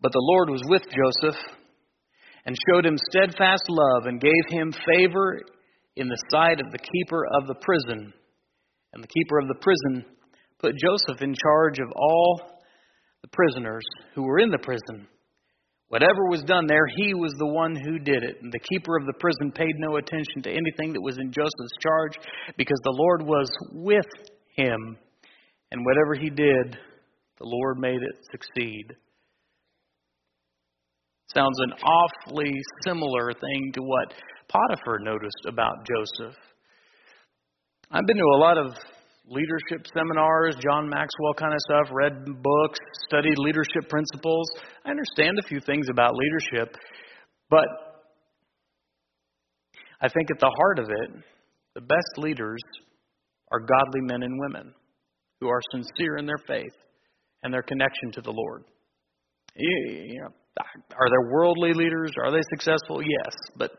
But 0.00 0.12
the 0.12 0.22
Lord 0.22 0.50
was 0.50 0.62
with 0.66 0.82
Joseph 0.82 1.40
and 2.46 2.56
showed 2.68 2.86
him 2.86 2.96
steadfast 3.10 3.64
love 3.68 4.06
and 4.06 4.20
gave 4.20 4.32
him 4.48 4.72
favor 4.72 5.40
in 5.96 6.08
the 6.08 6.22
sight 6.30 6.60
of 6.60 6.70
the 6.72 6.78
keeper 6.78 7.26
of 7.38 7.46
the 7.46 7.54
prison. 7.60 8.12
And 8.92 9.02
the 9.02 9.08
keeper 9.08 9.38
of 9.38 9.48
the 9.48 9.60
prison 9.60 10.04
put 10.58 10.76
Joseph 10.76 11.22
in 11.22 11.34
charge 11.34 11.78
of 11.78 11.92
all 11.94 12.40
the 13.22 13.28
prisoners 13.28 13.84
who 14.14 14.22
were 14.22 14.38
in 14.38 14.50
the 14.50 14.58
prison. 14.58 15.06
Whatever 15.90 16.30
was 16.30 16.42
done 16.42 16.68
there, 16.68 16.86
he 16.86 17.14
was 17.14 17.34
the 17.36 17.48
one 17.48 17.74
who 17.74 17.98
did 17.98 18.22
it. 18.22 18.36
And 18.40 18.52
the 18.52 18.60
keeper 18.60 18.96
of 18.96 19.06
the 19.06 19.18
prison 19.18 19.50
paid 19.50 19.74
no 19.76 19.96
attention 19.96 20.40
to 20.44 20.48
anything 20.48 20.92
that 20.92 21.02
was 21.02 21.18
in 21.18 21.32
Joseph's 21.32 21.76
charge 21.82 22.12
because 22.56 22.78
the 22.84 22.94
Lord 22.96 23.22
was 23.22 23.50
with 23.72 24.06
him. 24.54 24.96
And 25.72 25.84
whatever 25.84 26.14
he 26.14 26.30
did, 26.30 26.78
the 27.38 27.44
Lord 27.44 27.78
made 27.78 28.00
it 28.00 28.24
succeed. 28.30 28.84
Sounds 31.34 31.58
an 31.58 31.72
awfully 31.82 32.52
similar 32.86 33.32
thing 33.32 33.72
to 33.74 33.82
what 33.82 34.14
Potiphar 34.46 35.00
noticed 35.00 35.44
about 35.48 35.74
Joseph. 35.84 36.36
I've 37.90 38.06
been 38.06 38.16
to 38.16 38.22
a 38.22 38.38
lot 38.38 38.58
of 38.58 38.76
leadership 39.26 39.86
seminars, 39.94 40.56
John 40.62 40.88
Maxwell 40.88 41.34
kind 41.36 41.52
of 41.52 41.60
stuff, 41.60 41.88
read 41.92 42.24
books, 42.24 42.78
studied 43.06 43.38
leadership 43.38 43.88
principles. 43.88 44.46
I 44.84 44.90
understand 44.90 45.38
a 45.38 45.46
few 45.46 45.60
things 45.60 45.88
about 45.90 46.14
leadership, 46.14 46.76
but 47.48 47.66
I 50.00 50.08
think 50.08 50.30
at 50.30 50.40
the 50.40 50.50
heart 50.56 50.78
of 50.78 50.88
it, 50.88 51.24
the 51.74 51.80
best 51.82 52.18
leaders 52.18 52.60
are 53.52 53.60
godly 53.60 54.00
men 54.02 54.22
and 54.22 54.40
women 54.40 54.74
who 55.40 55.48
are 55.48 55.60
sincere 55.72 56.16
in 56.16 56.26
their 56.26 56.38
faith 56.46 56.74
and 57.42 57.52
their 57.52 57.62
connection 57.62 58.12
to 58.12 58.20
the 58.20 58.32
Lord. 58.32 58.64
You 59.56 60.20
know, 60.22 60.28
are 60.96 61.08
there 61.08 61.32
worldly 61.32 61.72
leaders? 61.72 62.12
Are 62.22 62.30
they 62.30 62.42
successful? 62.50 63.00
Yes, 63.02 63.34
but 63.56 63.72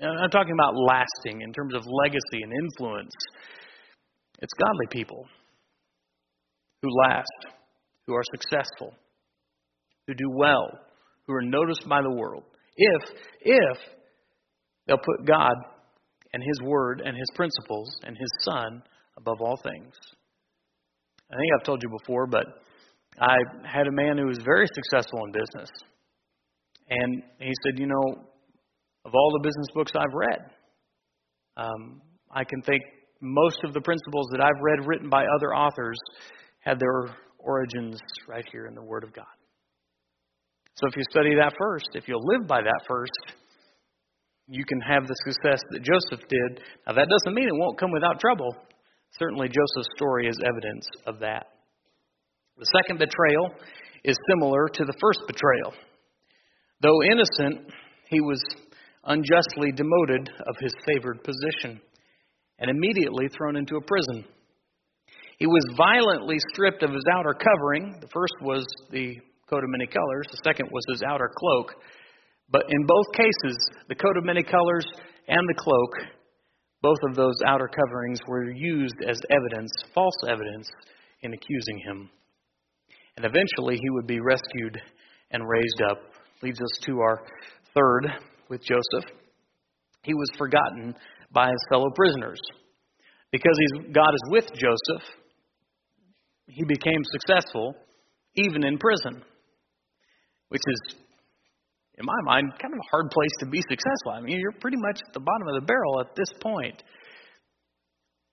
I'm 0.00 0.30
talking 0.30 0.52
about 0.52 0.74
lasting 0.76 1.42
in 1.42 1.52
terms 1.52 1.74
of 1.74 1.82
legacy 2.04 2.42
and 2.42 2.52
influence. 2.52 3.12
It's 4.40 4.52
godly 4.54 4.86
people 4.90 5.26
who 6.82 6.88
last, 7.08 7.54
who 8.06 8.14
are 8.14 8.22
successful, 8.32 8.94
who 10.06 10.14
do 10.14 10.30
well, 10.30 10.68
who 11.26 11.34
are 11.34 11.42
noticed 11.42 11.88
by 11.88 12.02
the 12.02 12.10
world. 12.10 12.44
If, 12.76 13.02
if 13.40 13.78
they'll 14.86 14.98
put 14.98 15.26
God 15.26 15.54
and 16.32 16.42
His 16.42 16.60
Word 16.62 17.02
and 17.04 17.16
His 17.16 17.28
principles 17.34 17.88
and 18.04 18.16
His 18.16 18.30
Son 18.42 18.82
above 19.16 19.40
all 19.40 19.56
things. 19.56 19.94
I 21.30 21.36
think 21.36 21.50
I've 21.58 21.66
told 21.66 21.82
you 21.82 21.88
before, 21.88 22.26
but 22.26 22.44
I 23.18 23.36
had 23.64 23.86
a 23.86 23.92
man 23.92 24.18
who 24.18 24.26
was 24.26 24.38
very 24.44 24.66
successful 24.74 25.24
in 25.24 25.32
business. 25.32 25.70
And 26.88 27.22
he 27.40 27.52
said, 27.64 27.78
You 27.78 27.86
know, 27.86 28.24
of 29.04 29.12
all 29.14 29.32
the 29.32 29.42
business 29.42 29.66
books 29.74 29.92
I've 29.96 30.14
read, 30.14 30.38
um, 31.56 32.02
I 32.30 32.44
can 32.44 32.62
think 32.62 32.82
most 33.20 33.58
of 33.64 33.72
the 33.72 33.80
principles 33.80 34.28
that 34.32 34.40
I've 34.40 34.60
read 34.62 34.86
written 34.86 35.08
by 35.08 35.24
other 35.24 35.54
authors 35.54 35.98
had 36.60 36.78
their 36.78 37.16
origins 37.38 38.00
right 38.28 38.44
here 38.50 38.66
in 38.66 38.74
the 38.74 38.82
Word 38.82 39.04
of 39.04 39.14
God. 39.14 39.24
So 40.74 40.86
if 40.88 40.96
you 40.96 41.02
study 41.10 41.34
that 41.36 41.54
first, 41.58 41.88
if 41.94 42.06
you'll 42.06 42.24
live 42.24 42.46
by 42.46 42.60
that 42.60 42.80
first, 42.86 43.12
you 44.48 44.64
can 44.64 44.80
have 44.80 45.06
the 45.06 45.16
success 45.24 45.60
that 45.70 45.82
Joseph 45.82 46.28
did. 46.28 46.60
Now, 46.86 46.92
that 46.94 47.08
doesn't 47.08 47.34
mean 47.34 47.48
it 47.48 47.56
won't 47.56 47.78
come 47.78 47.90
without 47.92 48.20
trouble. 48.20 48.54
Certainly, 49.18 49.48
Joseph's 49.48 49.88
story 49.96 50.28
is 50.28 50.38
evidence 50.44 50.86
of 51.06 51.18
that. 51.20 51.46
The 52.58 52.66
second 52.76 52.98
betrayal 52.98 53.50
is 54.04 54.16
similar 54.30 54.68
to 54.68 54.84
the 54.84 54.94
first 55.00 55.20
betrayal. 55.26 55.72
Though 56.82 57.02
innocent, 57.10 57.72
he 58.08 58.20
was 58.20 58.42
unjustly 59.04 59.72
demoted 59.72 60.30
of 60.46 60.56
his 60.60 60.74
favored 60.84 61.24
position 61.24 61.80
and 62.58 62.70
immediately 62.70 63.28
thrown 63.28 63.56
into 63.56 63.76
a 63.76 63.80
prison. 63.80 64.24
He 65.38 65.46
was 65.46 65.62
violently 65.76 66.36
stripped 66.52 66.82
of 66.82 66.92
his 66.92 67.04
outer 67.12 67.34
covering. 67.34 67.98
The 68.00 68.08
first 68.08 68.34
was 68.40 68.64
the 68.90 69.16
coat 69.50 69.62
of 69.62 69.70
many 69.70 69.86
colors, 69.86 70.26
the 70.30 70.40
second 70.42 70.70
was 70.72 70.84
his 70.88 71.02
outer 71.06 71.30
cloak. 71.36 71.74
But 72.50 72.64
in 72.68 72.86
both 72.86 73.06
cases, 73.14 73.58
the 73.88 73.94
coat 73.94 74.16
of 74.16 74.24
many 74.24 74.42
colors 74.42 74.86
and 75.28 75.48
the 75.48 75.54
cloak, 75.58 76.10
both 76.82 76.98
of 77.08 77.16
those 77.16 77.34
outer 77.46 77.68
coverings 77.68 78.20
were 78.26 78.50
used 78.50 78.96
as 79.06 79.20
evidence, 79.30 79.70
false 79.94 80.16
evidence, 80.28 80.68
in 81.22 81.32
accusing 81.34 81.78
him. 81.84 82.10
And 83.16 83.26
eventually 83.26 83.76
he 83.76 83.90
would 83.90 84.06
be 84.06 84.20
rescued 84.20 84.80
and 85.30 85.48
raised 85.48 85.82
up. 85.90 85.98
Leads 86.42 86.60
us 86.60 86.84
to 86.86 87.00
our 87.00 87.22
third 87.74 88.12
with 88.48 88.62
Joseph. 88.62 89.10
He 90.02 90.14
was 90.14 90.28
forgotten 90.38 90.94
by 91.32 91.48
his 91.48 91.66
fellow 91.68 91.90
prisoners. 91.94 92.40
Because 93.32 93.58
God 93.92 94.14
is 94.14 94.30
with 94.30 94.46
Joseph, 94.54 95.04
he 96.46 96.64
became 96.64 97.02
successful 97.12 97.74
even 98.36 98.64
in 98.64 98.78
prison, 98.78 99.22
which 100.48 100.62
is, 100.66 100.96
in 101.98 102.04
my 102.04 102.20
mind, 102.24 102.52
kind 102.60 102.72
of 102.72 102.78
a 102.78 102.90
hard 102.90 103.10
place 103.10 103.30
to 103.40 103.46
be 103.46 103.60
successful. 103.62 104.12
I 104.12 104.20
mean, 104.20 104.38
you're 104.38 104.60
pretty 104.60 104.76
much 104.76 105.00
at 105.06 105.12
the 105.12 105.20
bottom 105.20 105.48
of 105.48 105.60
the 105.60 105.66
barrel 105.66 106.00
at 106.00 106.14
this 106.14 106.28
point. 106.40 106.82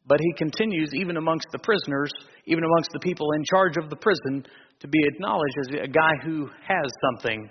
But 0.05 0.19
he 0.19 0.33
continues, 0.37 0.91
even 0.93 1.17
amongst 1.17 1.47
the 1.51 1.59
prisoners, 1.59 2.11
even 2.45 2.63
amongst 2.63 2.91
the 2.91 2.99
people 2.99 3.31
in 3.31 3.43
charge 3.49 3.77
of 3.77 3.89
the 3.89 3.95
prison, 3.95 4.45
to 4.81 4.87
be 4.87 4.99
acknowledged 5.13 5.55
as 5.61 5.67
a 5.83 5.87
guy 5.87 6.11
who 6.23 6.47
has 6.67 6.91
something 7.09 7.49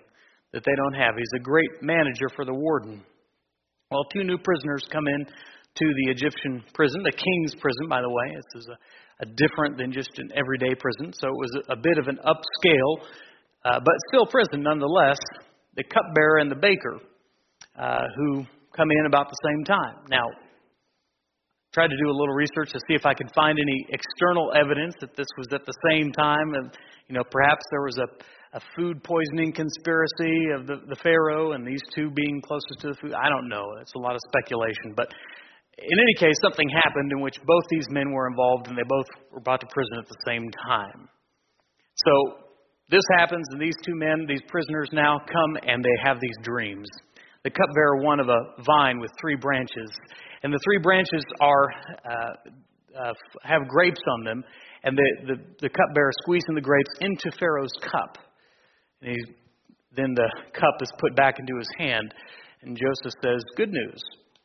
that 0.53 0.63
they 0.65 0.75
don't 0.77 1.01
have. 1.01 1.15
He's 1.17 1.41
a 1.41 1.43
great 1.43 1.71
manager 1.81 2.29
for 2.37 2.45
the 2.45 2.53
warden. 2.53 3.03
Well, 3.93 4.09
two 4.09 4.25
new 4.25 4.39
prisoners 4.39 4.89
come 4.91 5.07
in 5.07 5.27
to 5.27 5.85
the 5.85 6.11
Egyptian 6.13 6.65
prison, 6.73 7.03
the 7.05 7.13
king's 7.13 7.55
prison, 7.61 7.89
by 7.91 8.01
the 8.01 8.09
way. 8.09 8.33
This 8.35 8.63
is 8.63 8.69
a, 8.73 8.77
a 9.25 9.27
different 9.37 9.77
than 9.77 9.93
just 9.93 10.09
an 10.17 10.33
everyday 10.35 10.75
prison, 10.75 11.13
so 11.13 11.29
it 11.29 11.37
was 11.37 11.53
a, 11.69 11.77
bit 11.77 11.99
of 11.99 12.09
an 12.09 12.17
upscale, 12.25 13.05
uh, 13.67 13.81
but 13.85 13.95
still 14.09 14.25
prison 14.25 14.63
nonetheless. 14.63 15.19
The 15.77 15.85
cupbearer 15.85 16.39
and 16.39 16.51
the 16.51 16.57
baker, 16.57 17.01
uh, 17.79 18.05
who 18.17 18.45
come 18.75 18.91
in 18.91 19.05
about 19.07 19.29
the 19.29 19.37
same 19.45 19.65
time. 19.65 19.97
Now, 20.09 20.25
tried 21.75 21.89
to 21.89 21.97
do 21.97 22.09
a 22.09 22.17
little 22.17 22.35
research 22.35 22.73
to 22.73 22.81
see 22.89 22.95
if 22.95 23.05
I 23.05 23.13
could 23.13 23.29
find 23.35 23.59
any 23.59 23.87
external 23.91 24.53
evidence 24.57 24.95
that 25.01 25.17
this 25.17 25.29
was 25.37 25.49
at 25.53 25.67
the 25.67 25.75
same 25.91 26.13
time, 26.13 26.55
and 26.55 26.73
you 27.09 27.15
know, 27.15 27.25
perhaps 27.31 27.65
there 27.71 27.83
was 27.83 27.99
a 27.99 28.09
a 28.53 28.61
food 28.77 29.03
poisoning 29.03 29.53
conspiracy 29.53 30.53
of 30.55 30.67
the, 30.67 30.77
the 30.89 30.97
Pharaoh 31.03 31.53
and 31.53 31.67
these 31.67 31.81
two 31.95 32.11
being 32.11 32.43
closest 32.45 32.81
to 32.81 32.89
the 32.89 32.97
food. 33.01 33.15
I 33.15 33.29
don't 33.29 33.49
know. 33.49 33.65
It's 33.81 33.95
a 33.97 33.99
lot 33.99 34.15
of 34.15 34.21
speculation. 34.29 34.93
But 34.95 35.09
in 35.79 35.99
any 35.99 36.15
case, 36.19 36.37
something 36.43 36.69
happened 36.85 37.13
in 37.13 37.21
which 37.21 37.37
both 37.47 37.65
these 37.71 37.87
men 37.89 38.13
were 38.13 38.29
involved 38.29 38.69
and 38.69 38.77
they 38.77 38.87
both 38.87 39.07
were 39.33 39.41
brought 39.41 39.61
to 39.61 39.67
prison 39.73 39.99
at 39.99 40.09
the 40.09 40.21
same 40.27 40.45
time. 40.69 41.09
So 41.97 42.45
this 42.91 43.05
happens, 43.17 43.47
and 43.51 43.61
these 43.61 43.77
two 43.87 43.95
men, 43.95 44.27
these 44.29 44.43
prisoners 44.49 44.91
now 44.93 45.19
come 45.19 45.57
and 45.67 45.83
they 45.83 45.97
have 46.05 46.19
these 46.21 46.37
dreams. 46.43 46.89
The 47.45 47.51
cupbearer 47.51 48.05
one 48.05 48.21
of 48.21 48.29
a 48.29 48.63
vine 48.67 49.01
with 49.01 49.11
three 49.19 49.37
branches, 49.37 49.91
and 50.43 50.53
the 50.53 50.61
three 50.63 50.79
branches 50.79 51.25
are 51.41 51.71
uh, 52.05 53.01
uh, 53.01 53.13
have 53.43 53.67
grapes 53.67 54.01
on 54.07 54.25
them, 54.25 54.45
and 54.85 54.97
the, 54.97 55.09
the, 55.27 55.37
the 55.63 55.69
cupbearer 55.69 56.11
squeezing 56.23 56.55
the 56.55 56.61
grapes 56.61 56.91
into 57.01 57.31
Pharaoh's 57.39 57.73
cup. 57.81 58.19
And 59.03 59.11
he, 59.11 59.35
then 59.95 60.15
the 60.15 60.31
cup 60.53 60.75
is 60.81 60.91
put 60.99 61.15
back 61.17 61.39
into 61.39 61.57
his 61.59 61.69
hand, 61.79 62.15
and 62.63 62.77
Joseph 62.77 63.19
says, 63.23 63.45
"Good 63.57 63.71
news. 63.71 64.01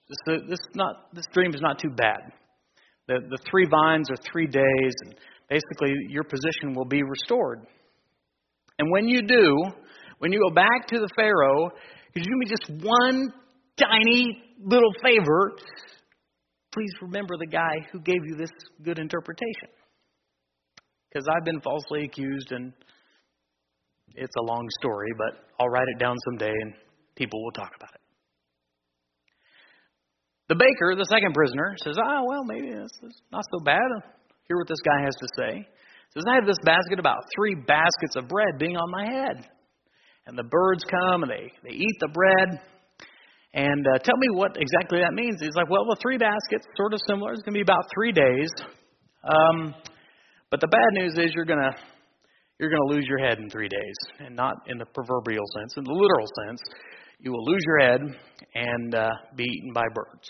This, 0.10 0.18
uh, 0.36 0.48
this, 0.50 0.60
not, 0.74 1.14
this 1.14 1.26
dream 1.34 1.54
is 1.54 1.62
not 1.62 1.80
too 1.80 1.92
bad. 1.96 2.32
The, 3.08 3.20
the 3.30 3.38
three 3.50 3.68
vines 3.70 4.10
are 4.10 4.18
three 4.32 4.48
days, 4.48 4.94
and 5.06 5.16
basically 5.50 5.94
your 6.10 6.24
position 6.24 6.74
will 6.74 6.86
be 6.86 7.04
restored. 7.04 7.66
And 8.80 8.92
when 8.92 9.08
you 9.08 9.22
do, 9.22 9.58
when 10.20 10.32
you 10.32 10.40
go 10.48 10.54
back 10.54 10.88
to 10.88 11.00
the 11.00 11.10
Pharaoh, 11.16 11.70
could 12.14 12.26
you 12.26 12.32
do 12.32 12.38
me 12.38 12.46
just 12.48 12.84
one 12.84 13.28
tiny 13.78 14.44
little 14.60 14.92
favor? 15.04 15.54
Please 16.74 16.92
remember 17.02 17.36
the 17.38 17.48
guy 17.48 17.88
who 17.92 18.00
gave 18.00 18.20
you 18.26 18.36
this 18.38 18.52
good 18.84 19.00
interpretation. 19.00 19.70
Because 21.10 21.28
I've 21.28 21.46
been 21.46 21.62
falsely 21.62 22.04
accused 22.06 22.52
and 22.52 22.74
it's 24.16 24.36
a 24.38 24.44
long 24.44 24.68
story, 24.80 25.10
but 25.18 25.46
I'll 25.60 25.70
write 25.70 25.88
it 25.88 26.00
down 26.00 26.16
someday 26.30 26.54
and 26.54 26.74
people 27.16 27.44
will 27.44 27.52
talk 27.52 27.72
about 27.76 27.94
it. 27.94 28.02
The 30.50 30.56
baker, 30.56 30.96
the 30.96 31.08
second 31.12 31.34
prisoner, 31.34 31.76
says, 31.84 31.98
Ah, 32.00 32.24
well, 32.24 32.44
maybe 32.46 32.70
it's 32.70 33.22
not 33.32 33.44
so 33.52 33.60
bad. 33.64 33.84
Hear 34.48 34.58
what 34.58 34.68
this 34.68 34.80
guy 34.80 35.04
has 35.04 35.16
to 35.20 35.28
say. 35.36 35.52
He 35.60 36.12
says, 36.16 36.24
I 36.32 36.36
have 36.36 36.48
this 36.48 36.60
basket, 36.64 37.00
about 37.00 37.20
three 37.36 37.56
baskets 37.68 38.16
of 38.16 38.30
bread 38.30 38.56
being 38.58 38.78
on 38.78 38.90
my 38.90 39.06
head. 39.06 39.44
And 40.26 40.38
the 40.38 40.48
birds 40.48 40.84
come 40.90 41.24
and 41.24 41.32
they, 41.32 41.52
they 41.64 41.76
eat 41.76 41.98
the 42.00 42.08
bread. 42.14 42.62
And 43.54 43.86
uh, 43.88 44.00
tell 44.00 44.16
me 44.18 44.28
what 44.32 44.56
exactly 44.56 45.00
that 45.00 45.14
means. 45.14 45.36
He's 45.42 45.56
like, 45.56 45.70
Well, 45.70 45.84
the 45.84 45.98
three 46.02 46.18
baskets, 46.18 46.66
sort 46.78 46.94
of 46.94 47.00
similar. 47.08 47.34
It's 47.34 47.44
going 47.44 47.54
to 47.54 47.58
be 47.60 47.68
about 47.68 47.84
three 47.94 48.14
days. 48.14 48.50
Um, 49.28 49.76
but 50.50 50.62
the 50.62 50.68
bad 50.68 50.92
news 50.94 51.14
is 51.18 51.34
you're 51.36 51.46
going 51.46 51.60
to 51.60 51.76
you're 52.60 52.70
going 52.70 52.90
to 52.90 52.96
lose 52.96 53.06
your 53.08 53.20
head 53.20 53.38
in 53.40 53.50
three 53.50 53.70
days, 53.70 53.96
and 54.20 54.36
not 54.36 54.56
in 54.68 54.78
the 54.78 54.86
proverbial 54.86 55.46
sense, 55.60 55.76
in 55.78 55.84
the 55.84 55.92
literal 55.92 56.28
sense. 56.46 56.62
You 57.20 57.32
will 57.32 57.46
lose 57.46 57.62
your 57.66 57.80
head 57.80 58.02
and 58.56 58.96
uh, 58.96 59.10
be 59.36 59.44
eaten 59.44 59.74
by 59.74 59.86
birds, 59.94 60.30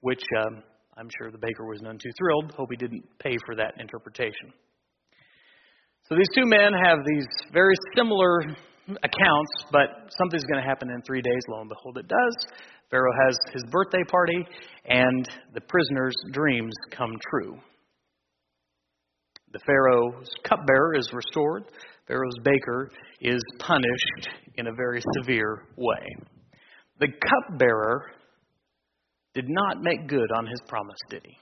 which 0.00 0.22
um, 0.40 0.62
I'm 0.96 1.08
sure 1.18 1.30
the 1.30 1.38
baker 1.38 1.66
was 1.66 1.82
none 1.82 1.98
too 1.98 2.10
thrilled. 2.18 2.52
Hope 2.56 2.68
he 2.70 2.76
didn't 2.76 3.04
pay 3.18 3.36
for 3.44 3.54
that 3.56 3.74
interpretation. 3.80 4.52
So 6.08 6.14
these 6.14 6.28
two 6.34 6.46
men 6.46 6.72
have 6.84 6.98
these 7.04 7.26
very 7.52 7.74
similar 7.96 8.40
accounts, 9.02 9.52
but 9.72 10.14
something's 10.16 10.44
going 10.44 10.62
to 10.62 10.68
happen 10.68 10.90
in 10.90 11.02
three 11.02 11.20
days. 11.20 11.42
Lo 11.48 11.60
and 11.60 11.68
behold, 11.68 11.98
it 11.98 12.06
does. 12.06 12.46
Pharaoh 12.90 13.12
has 13.26 13.36
his 13.52 13.64
birthday 13.70 14.04
party, 14.08 14.46
and 14.86 15.28
the 15.54 15.60
prisoner's 15.60 16.14
dreams 16.32 16.72
come 16.92 17.12
true. 17.30 17.58
The 19.52 19.60
Pharaoh's 19.66 20.28
cupbearer 20.44 20.96
is 20.96 21.08
restored. 21.12 21.64
Pharaoh's 22.06 22.38
baker 22.44 22.90
is 23.20 23.40
punished 23.58 24.28
in 24.56 24.66
a 24.66 24.72
very 24.72 25.02
severe 25.18 25.62
way. 25.76 26.04
The 27.00 27.08
cupbearer 27.08 28.12
did 29.34 29.48
not 29.48 29.82
make 29.82 30.08
good 30.08 30.30
on 30.36 30.46
his 30.46 30.60
promise, 30.68 30.98
did 31.10 31.22
he? 31.24 31.36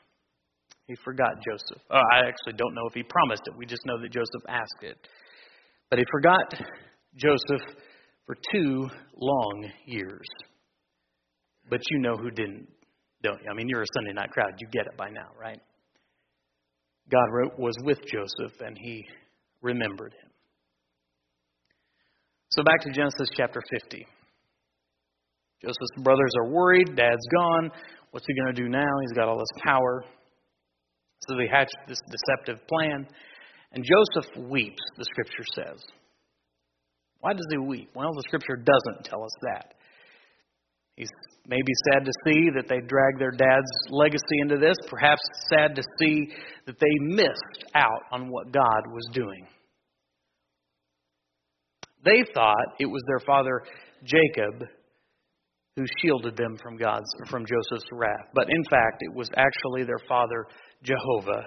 He 0.87 0.95
forgot 1.05 1.31
Joseph. 1.49 1.83
Oh, 1.91 2.03
I 2.13 2.27
actually 2.27 2.55
don't 2.57 2.75
know 2.75 2.87
if 2.89 2.95
he 2.95 3.03
promised 3.03 3.43
it. 3.47 3.57
We 3.57 3.67
just 3.67 3.87
know 3.87 4.01
that 4.01 4.13
Joseph 4.13 4.43
asked 4.49 4.83
it. 4.83 4.99
But 5.91 5.99
he 5.99 6.05
forgot 6.11 6.55
Joseph 7.17 7.77
for 8.27 8.37
two 8.53 8.89
long 9.17 9.71
years. 9.87 10.27
But 11.71 11.81
you 11.91 12.01
know 12.01 12.17
who 12.17 12.31
didn't, 12.31 12.69
don't 13.23 13.41
you? 13.43 13.51
I 13.51 13.55
mean, 13.55 13.69
you're 13.69 13.83
a 13.83 13.87
Sunday 13.95 14.13
night 14.13 14.31
crowd. 14.31 14.53
You 14.59 14.69
get 14.73 14.87
it 14.87 14.97
by 14.97 15.09
now, 15.09 15.29
right? 15.41 15.61
God 17.11 17.29
was 17.59 17.75
with 17.83 17.99
Joseph 18.07 18.61
and 18.61 18.77
he 18.81 19.07
remembered 19.63 20.13
him. 20.13 20.31
So 22.51 22.63
back 22.63 22.81
to 22.83 22.93
Genesis 22.93 23.29
chapter 23.37 23.61
50. 23.71 24.07
Joseph's 25.61 26.03
brothers 26.03 26.33
are 26.39 26.51
worried. 26.51 26.95
Dad's 26.97 27.27
gone. 27.35 27.71
What's 28.11 28.27
he 28.27 28.35
going 28.35 28.55
to 28.55 28.63
do 28.63 28.69
now? 28.69 28.91
He's 29.01 29.17
got 29.17 29.29
all 29.29 29.39
this 29.39 29.63
power. 29.65 30.05
So 31.29 31.37
they 31.37 31.49
hatch 31.51 31.71
this 31.89 31.99
deceptive 32.11 32.67
plan. 32.69 33.07
And 33.73 33.85
Joseph 33.85 34.49
weeps, 34.49 34.83
the 34.97 35.05
scripture 35.05 35.45
says. 35.55 35.85
Why 37.21 37.33
does 37.33 37.47
he 37.51 37.59
weep? 37.59 37.91
Well, 37.95 38.13
the 38.15 38.23
scripture 38.27 38.57
doesn't 38.57 39.05
tell 39.05 39.25
us 39.25 39.33
that. 39.43 39.75
He's 40.95 41.09
maybe 41.47 41.73
sad 41.93 42.05
to 42.05 42.13
see 42.27 42.51
that 42.57 42.69
they 42.69 42.81
dragged 42.81 43.21
their 43.21 43.31
dad's 43.31 43.71
legacy 43.91 44.41
into 44.41 44.57
this, 44.57 44.77
perhaps 44.89 45.21
sad 45.51 45.75
to 45.77 45.83
see 45.99 46.29
that 46.67 46.79
they 46.81 47.15
missed 47.15 47.65
out 47.75 48.03
on 48.13 48.31
what 48.31 48.53
God 48.53 48.83
was 48.93 49.07
doing. 49.13 49.47
They 52.05 52.23
thought 52.35 52.77
it 52.79 52.87
was 52.87 53.03
their 53.07 53.25
father 53.27 53.63
Jacob 54.05 54.69
who 55.77 55.85
shielded 56.01 56.37
them 56.37 56.57
from 56.63 56.77
God's 56.77 57.07
from 57.29 57.45
Joseph's 57.47 57.89
wrath, 57.93 58.29
but 58.35 58.49
in 58.49 58.63
fact 58.71 58.99
it 59.01 59.13
was 59.13 59.29
actually 59.37 59.85
their 59.85 60.07
father 60.09 60.47
Jehovah 60.83 61.47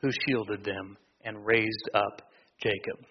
who 0.00 0.10
shielded 0.26 0.64
them 0.64 0.96
and 1.24 1.44
raised 1.44 1.90
up 1.94 2.22
Jacob. 2.60 3.04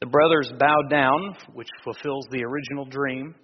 The 0.00 0.06
brothers 0.06 0.52
bow 0.58 0.82
down, 0.90 1.36
which 1.52 1.68
fulfills 1.84 2.26
the 2.30 2.44
original 2.44 2.84
dream, 2.86 3.34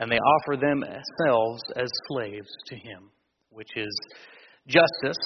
and 0.00 0.10
they 0.10 0.16
offer 0.16 0.56
themselves 0.56 1.62
as 1.76 1.88
slaves 2.08 2.48
to 2.66 2.74
him, 2.74 3.10
which 3.50 3.68
is 3.76 4.00
justice. 4.66 5.22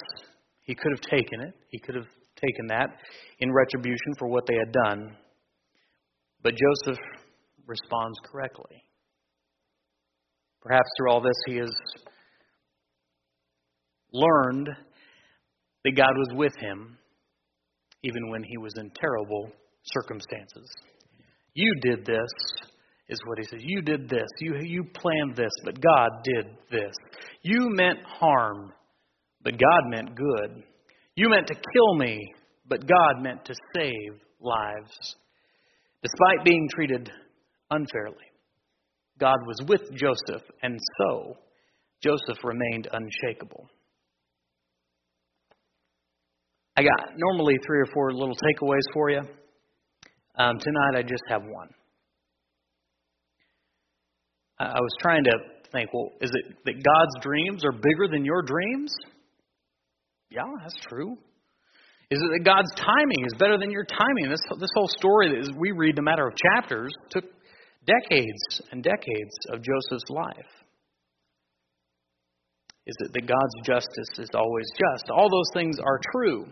He 0.63 0.75
could 0.75 0.91
have 0.91 1.01
taken 1.01 1.41
it, 1.41 1.53
he 1.71 1.79
could 1.79 1.95
have 1.95 2.07
taken 2.35 2.67
that 2.67 2.89
in 3.39 3.53
retribution 3.53 4.13
for 4.19 4.27
what 4.27 4.45
they 4.45 4.55
had 4.55 4.73
done. 4.73 5.15
But 6.43 6.53
Joseph 6.53 6.99
responds 7.65 8.19
correctly. 8.29 8.83
Perhaps 10.61 10.89
through 10.97 11.11
all 11.11 11.21
this, 11.21 11.37
he 11.45 11.55
has 11.55 11.71
learned 14.11 14.69
that 15.85 15.95
God 15.95 16.11
was 16.17 16.29
with 16.33 16.53
him 16.59 16.97
even 18.03 18.29
when 18.29 18.43
he 18.43 18.57
was 18.57 18.73
in 18.77 18.91
terrible 18.99 19.51
circumstances. 19.83 20.69
You 21.53 21.73
did 21.81 22.05
this, 22.05 22.29
is 23.07 23.19
what 23.25 23.37
he 23.37 23.45
says. 23.45 23.59
You 23.63 23.81
did 23.81 24.09
this. 24.09 24.27
You, 24.39 24.55
you 24.61 24.83
planned 24.83 25.35
this, 25.35 25.51
but 25.63 25.79
God 25.79 26.09
did 26.23 26.45
this. 26.71 26.93
You 27.43 27.69
meant 27.69 27.99
harm, 28.05 28.73
but 29.43 29.53
God 29.53 29.89
meant 29.89 30.15
good. 30.15 30.63
You 31.15 31.29
meant 31.29 31.47
to 31.47 31.55
kill 31.55 31.95
me, 31.95 32.19
but 32.67 32.87
God 32.87 33.21
meant 33.21 33.45
to 33.45 33.53
save 33.75 34.19
lives. 34.41 35.15
Despite 36.01 36.45
being 36.45 36.67
treated 36.73 37.11
unfairly, 37.69 38.17
God 39.19 39.37
was 39.45 39.57
with 39.67 39.81
Joseph, 39.93 40.43
and 40.61 40.77
so 40.97 41.37
Joseph 42.03 42.43
remained 42.43 42.87
unshakable. 42.91 43.69
I 46.77 46.83
got 46.83 47.13
normally 47.15 47.55
three 47.65 47.79
or 47.79 47.85
four 47.93 48.13
little 48.13 48.35
takeaways 48.35 48.93
for 48.93 49.09
you. 49.09 49.21
Um, 50.37 50.57
tonight 50.59 50.97
I 50.97 51.01
just 51.01 51.23
have 51.29 51.43
one. 51.43 51.69
I, 54.59 54.79
was 54.79 54.95
trying 55.01 55.23
to 55.25 55.33
think, 55.71 55.93
well, 55.93 56.11
is 56.21 56.31
it 56.33 56.55
that 56.65 56.73
God's 56.73 57.23
dreams 57.23 57.65
are 57.65 57.71
bigger 57.71 58.07
than 58.09 58.23
your 58.23 58.41
dreams? 58.41 58.93
Yeah, 60.29 60.43
that's 60.61 60.77
true. 60.87 61.17
Is 62.11 62.21
it 62.21 62.29
that 62.37 62.45
God's 62.45 62.71
timing 62.75 63.25
is 63.25 63.33
better 63.39 63.57
than 63.57 63.71
your 63.71 63.85
timing? 63.85 64.29
This 64.29 64.41
this 64.59 64.69
whole 64.75 64.87
story 64.87 65.29
that 65.29 65.53
we 65.57 65.71
read 65.71 65.97
a 65.97 66.01
matter 66.01 66.27
of 66.27 66.33
chapters 66.35 66.93
took 67.09 67.25
decades 67.85 68.61
and 68.71 68.83
decades 68.83 69.35
of 69.49 69.61
Joseph's 69.61 70.09
life. 70.09 70.51
Is 72.85 72.95
it 72.99 73.13
that 73.13 73.27
God's 73.27 73.67
justice 73.67 74.19
is 74.19 74.29
always 74.35 74.67
just? 74.77 75.09
All 75.09 75.29
those 75.29 75.49
things 75.53 75.77
are 75.79 75.99
true. 76.13 76.45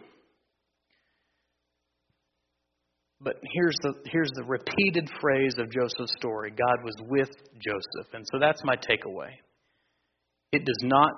But 3.24 3.36
here's 3.54 3.76
the, 3.82 3.94
here's 4.06 4.32
the 4.36 4.44
repeated 4.44 5.10
phrase 5.22 5.56
of 5.58 5.72
Joseph's 5.72 6.14
story 6.18 6.52
God 6.52 6.84
was 6.84 6.96
with 7.08 7.30
Joseph. 7.60 8.14
And 8.14 8.26
so 8.32 8.40
that's 8.40 8.62
my 8.66 8.76
takeaway. 8.76 9.32
It 10.52 10.66
does 10.66 10.80
not, 10.84 11.12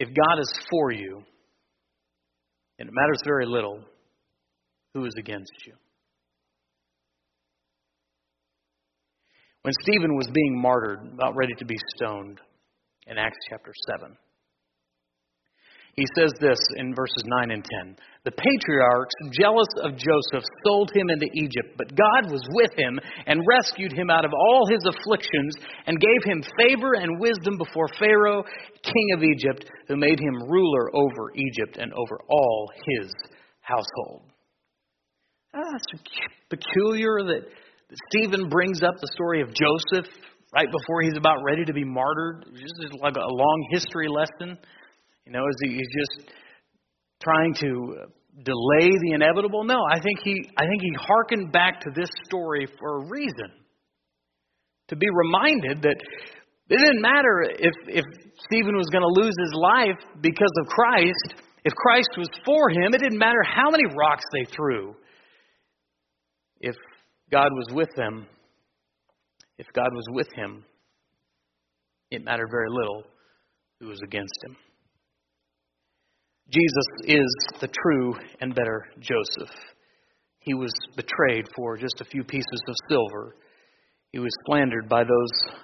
if 0.00 0.08
God 0.08 0.40
is 0.40 0.52
for 0.70 0.90
you, 0.90 1.22
and 2.78 2.88
it 2.88 2.94
matters 2.94 3.20
very 3.24 3.46
little, 3.46 3.84
who 4.94 5.04
is 5.04 5.12
against 5.18 5.52
you? 5.66 5.74
When 9.62 9.74
Stephen 9.82 10.14
was 10.16 10.28
being 10.32 10.60
martyred, 10.60 11.00
about 11.12 11.36
ready 11.36 11.54
to 11.58 11.64
be 11.64 11.76
stoned, 11.96 12.40
in 13.06 13.18
Acts 13.18 13.38
chapter 13.50 13.72
7, 13.98 14.16
he 15.96 16.06
says 16.18 16.32
this 16.40 16.58
in 16.76 16.94
verses 16.94 17.22
9 17.24 17.50
and 17.52 17.64
10. 17.84 17.96
The 18.24 18.32
patriarchs, 18.32 19.14
jealous 19.30 19.68
of 19.82 19.92
Joseph, 19.92 20.44
sold 20.66 20.90
him 20.94 21.08
into 21.08 21.26
Egypt, 21.34 21.78
but 21.78 21.94
God 21.94 22.32
was 22.32 22.42
with 22.50 22.72
him 22.76 22.98
and 23.26 23.46
rescued 23.48 23.92
him 23.92 24.10
out 24.10 24.24
of 24.24 24.32
all 24.32 24.66
his 24.68 24.82
afflictions 24.86 25.54
and 25.86 26.00
gave 26.00 26.24
him 26.24 26.42
favor 26.58 26.94
and 26.94 27.20
wisdom 27.20 27.58
before 27.58 27.86
Pharaoh, 27.98 28.42
king 28.82 29.08
of 29.14 29.22
Egypt, 29.22 29.70
who 29.86 29.96
made 29.96 30.18
him 30.18 30.48
ruler 30.48 30.90
over 30.96 31.30
Egypt 31.36 31.78
and 31.78 31.92
over 31.92 32.18
all 32.28 32.70
his 32.98 33.12
household. 33.60 34.22
Ah, 35.54 35.76
it's 35.76 36.02
peculiar 36.50 37.22
that 37.22 37.46
Stephen 38.10 38.48
brings 38.48 38.82
up 38.82 38.94
the 39.00 39.10
story 39.14 39.42
of 39.42 39.48
Joseph 39.54 40.10
right 40.52 40.68
before 40.70 41.02
he's 41.02 41.16
about 41.16 41.38
ready 41.44 41.64
to 41.64 41.72
be 41.72 41.84
martyred. 41.84 42.46
This 42.52 42.90
is 42.90 42.90
like 43.00 43.14
a 43.14 43.20
long 43.20 43.68
history 43.70 44.08
lesson. 44.08 44.58
You 45.26 45.32
know, 45.32 45.44
is 45.48 45.56
he, 45.62 45.78
just 45.78 46.30
trying 47.22 47.54
to 47.54 47.94
delay 48.42 48.90
the 48.90 49.12
inevitable? 49.14 49.64
No, 49.64 49.78
I 49.90 50.00
think 50.00 50.20
he 50.22 50.50
I 50.58 50.66
think 50.66 50.82
he 50.82 50.92
hearkened 50.98 51.52
back 51.52 51.80
to 51.80 51.90
this 51.94 52.10
story 52.26 52.66
for 52.78 52.98
a 52.98 53.08
reason. 53.08 53.50
To 54.88 54.96
be 54.96 55.06
reminded 55.10 55.82
that 55.82 55.96
it 56.68 56.76
didn't 56.76 57.00
matter 57.00 57.42
if 57.42 57.74
if 57.88 58.04
Stephen 58.46 58.76
was 58.76 58.86
going 58.92 59.02
to 59.02 59.20
lose 59.20 59.34
his 59.38 59.54
life 59.54 60.20
because 60.20 60.52
of 60.60 60.66
Christ. 60.68 61.42
If 61.64 61.72
Christ 61.74 62.10
was 62.18 62.28
for 62.44 62.68
him, 62.68 62.92
it 62.92 63.00
didn't 63.00 63.18
matter 63.18 63.42
how 63.42 63.70
many 63.70 63.84
rocks 63.96 64.24
they 64.34 64.44
threw. 64.54 64.94
If 66.60 66.74
God 67.30 67.48
was 67.52 67.68
with 67.72 67.88
them, 67.96 68.26
if 69.56 69.66
God 69.74 69.88
was 69.92 70.04
with 70.10 70.28
him, 70.34 70.64
it 72.10 72.22
mattered 72.22 72.48
very 72.50 72.68
little 72.68 73.04
who 73.80 73.88
was 73.88 74.00
against 74.04 74.34
him. 74.46 74.56
Jesus 76.50 76.86
is 77.04 77.26
the 77.60 77.68
true 77.68 78.14
and 78.40 78.54
better 78.54 78.86
Joseph. 79.00 79.54
He 80.40 80.54
was 80.54 80.72
betrayed 80.94 81.46
for 81.56 81.76
just 81.76 82.00
a 82.00 82.04
few 82.04 82.22
pieces 82.22 82.62
of 82.68 82.74
silver. 82.88 83.36
He 84.12 84.18
was 84.18 84.30
slandered 84.46 84.88
by 84.88 85.04
those 85.04 85.54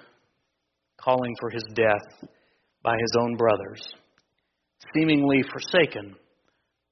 calling 0.99 1.33
for 1.39 1.49
his 1.51 1.63
death 1.75 2.29
by 2.83 2.93
his 2.93 3.15
own 3.19 3.35
brothers, 3.35 3.81
seemingly 4.95 5.43
forsaken, 5.51 6.15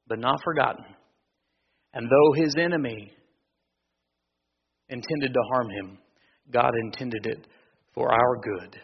but 0.07 0.19
not 0.19 0.39
forgotten. 0.43 0.85
And 1.93 2.07
though 2.07 2.43
his 2.43 2.55
enemy 2.59 3.11
intended 4.89 5.33
to 5.33 5.39
harm 5.53 5.69
him, 5.69 5.97
God 6.51 6.71
intended 6.83 7.25
it 7.25 7.47
for 7.93 8.11
our 8.11 8.35
good 8.37 8.79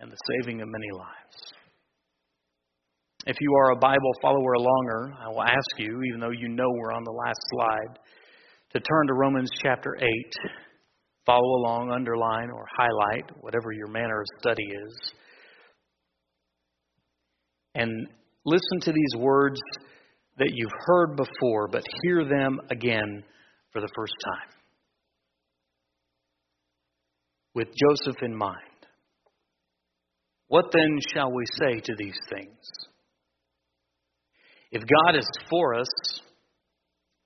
and 0.00 0.10
the 0.10 0.16
saving 0.30 0.60
of 0.60 0.68
many 0.68 0.90
lives. 0.92 1.17
If 3.28 3.36
you 3.42 3.54
are 3.56 3.72
a 3.72 3.76
Bible 3.76 4.12
follower 4.22 4.56
longer, 4.56 5.12
I 5.22 5.28
will 5.28 5.42
ask 5.42 5.76
you, 5.76 6.00
even 6.08 6.18
though 6.18 6.30
you 6.30 6.48
know 6.48 6.64
we're 6.66 6.94
on 6.94 7.04
the 7.04 7.10
last 7.10 7.38
slide, 7.50 7.98
to 8.72 8.80
turn 8.80 9.06
to 9.06 9.12
Romans 9.12 9.50
chapter 9.62 9.98
8. 10.00 10.06
Follow 11.26 11.58
along, 11.58 11.90
underline, 11.90 12.48
or 12.48 12.64
highlight, 12.74 13.30
whatever 13.42 13.70
your 13.70 13.88
manner 13.88 14.22
of 14.22 14.26
study 14.40 14.62
is. 14.62 15.12
And 17.74 18.08
listen 18.46 18.80
to 18.80 18.92
these 18.92 19.20
words 19.20 19.60
that 20.38 20.48
you've 20.54 20.72
heard 20.86 21.14
before, 21.16 21.68
but 21.68 21.84
hear 22.02 22.24
them 22.24 22.58
again 22.70 23.22
for 23.72 23.82
the 23.82 23.90
first 23.94 24.14
time. 24.24 24.54
With 27.54 27.68
Joseph 27.76 28.22
in 28.22 28.34
mind. 28.34 28.56
What 30.46 30.72
then 30.72 30.98
shall 31.12 31.30
we 31.30 31.44
say 31.60 31.80
to 31.80 31.92
these 31.98 32.18
things? 32.30 32.87
If 34.70 34.82
God 34.82 35.16
is 35.16 35.28
for 35.48 35.74
us, 35.74 36.20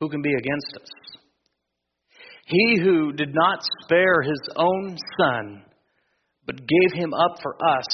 who 0.01 0.09
can 0.09 0.23
be 0.23 0.33
against 0.33 0.77
us? 0.81 0.91
He 2.47 2.81
who 2.81 3.13
did 3.13 3.35
not 3.35 3.61
spare 3.83 4.23
his 4.23 4.41
own 4.57 4.97
son, 5.19 5.65
but 6.47 6.57
gave 6.57 6.93
him 6.93 7.15
up 7.15 7.39
for 7.43 7.55
us, 7.65 7.87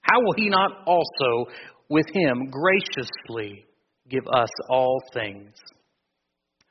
how 0.00 0.20
will 0.20 0.34
he 0.36 0.48
not 0.48 0.70
also 0.86 1.50
with 1.88 2.06
him 2.12 2.50
graciously 2.50 3.64
give 4.08 4.26
us 4.26 4.50
all 4.68 5.02
things? 5.12 5.54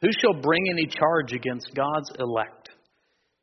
Who 0.02 0.10
shall 0.20 0.40
bring 0.40 0.62
any 0.70 0.86
charge 0.86 1.34
against 1.34 1.74
God's 1.76 2.12
elect? 2.20 2.70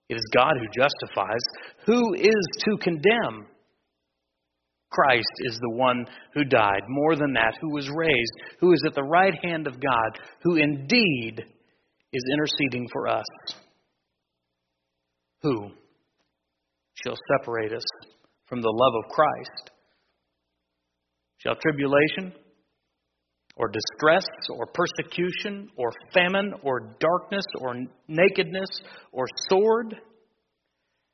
It 0.08 0.14
is 0.14 0.24
God 0.34 0.52
who 0.58 0.66
justifies. 0.82 1.40
Who 1.86 2.14
is 2.14 2.48
to 2.64 2.76
condemn? 2.80 3.46
Christ 4.90 5.32
is 5.40 5.58
the 5.60 5.76
one 5.76 6.04
who 6.34 6.44
died, 6.44 6.82
more 6.88 7.14
than 7.14 7.32
that, 7.34 7.54
who 7.60 7.72
was 7.72 7.88
raised, 7.88 8.58
who 8.58 8.72
is 8.72 8.82
at 8.86 8.94
the 8.94 9.02
right 9.02 9.34
hand 9.42 9.66
of 9.66 9.74
God, 9.80 10.18
who 10.42 10.56
indeed 10.56 11.44
is 12.12 12.22
interceding 12.32 12.88
for 12.92 13.08
us. 13.08 13.24
Who 15.42 15.70
shall 17.04 17.16
separate 17.38 17.72
us 17.72 17.84
from 18.46 18.60
the 18.60 18.74
love 18.74 19.04
of 19.04 19.10
Christ? 19.12 19.70
Shall 21.38 21.54
tribulation, 21.54 22.34
or 23.56 23.68
distress, 23.68 24.26
or 24.50 24.66
persecution, 24.66 25.70
or 25.76 25.90
famine, 26.12 26.52
or 26.62 26.96
darkness, 26.98 27.44
or 27.60 27.76
nakedness, 28.08 28.68
or 29.12 29.26
sword? 29.48 29.94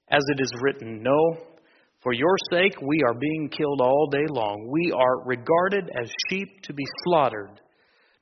As 0.08 0.22
it 0.34 0.40
is 0.40 0.50
written, 0.60 1.02
No, 1.02 1.38
for 2.02 2.12
your 2.12 2.37
sake 2.50 2.74
we 2.82 3.02
are 3.06 3.18
being 3.18 3.48
killed 3.48 3.80
all 3.80 4.09
day 4.11 4.26
long. 4.28 4.68
We 4.70 4.92
are 4.92 5.24
regarded 5.24 5.90
as 6.00 6.11
sheep 6.28 6.48
to 6.62 6.72
be 6.72 6.85
slaughtered. 7.04 7.61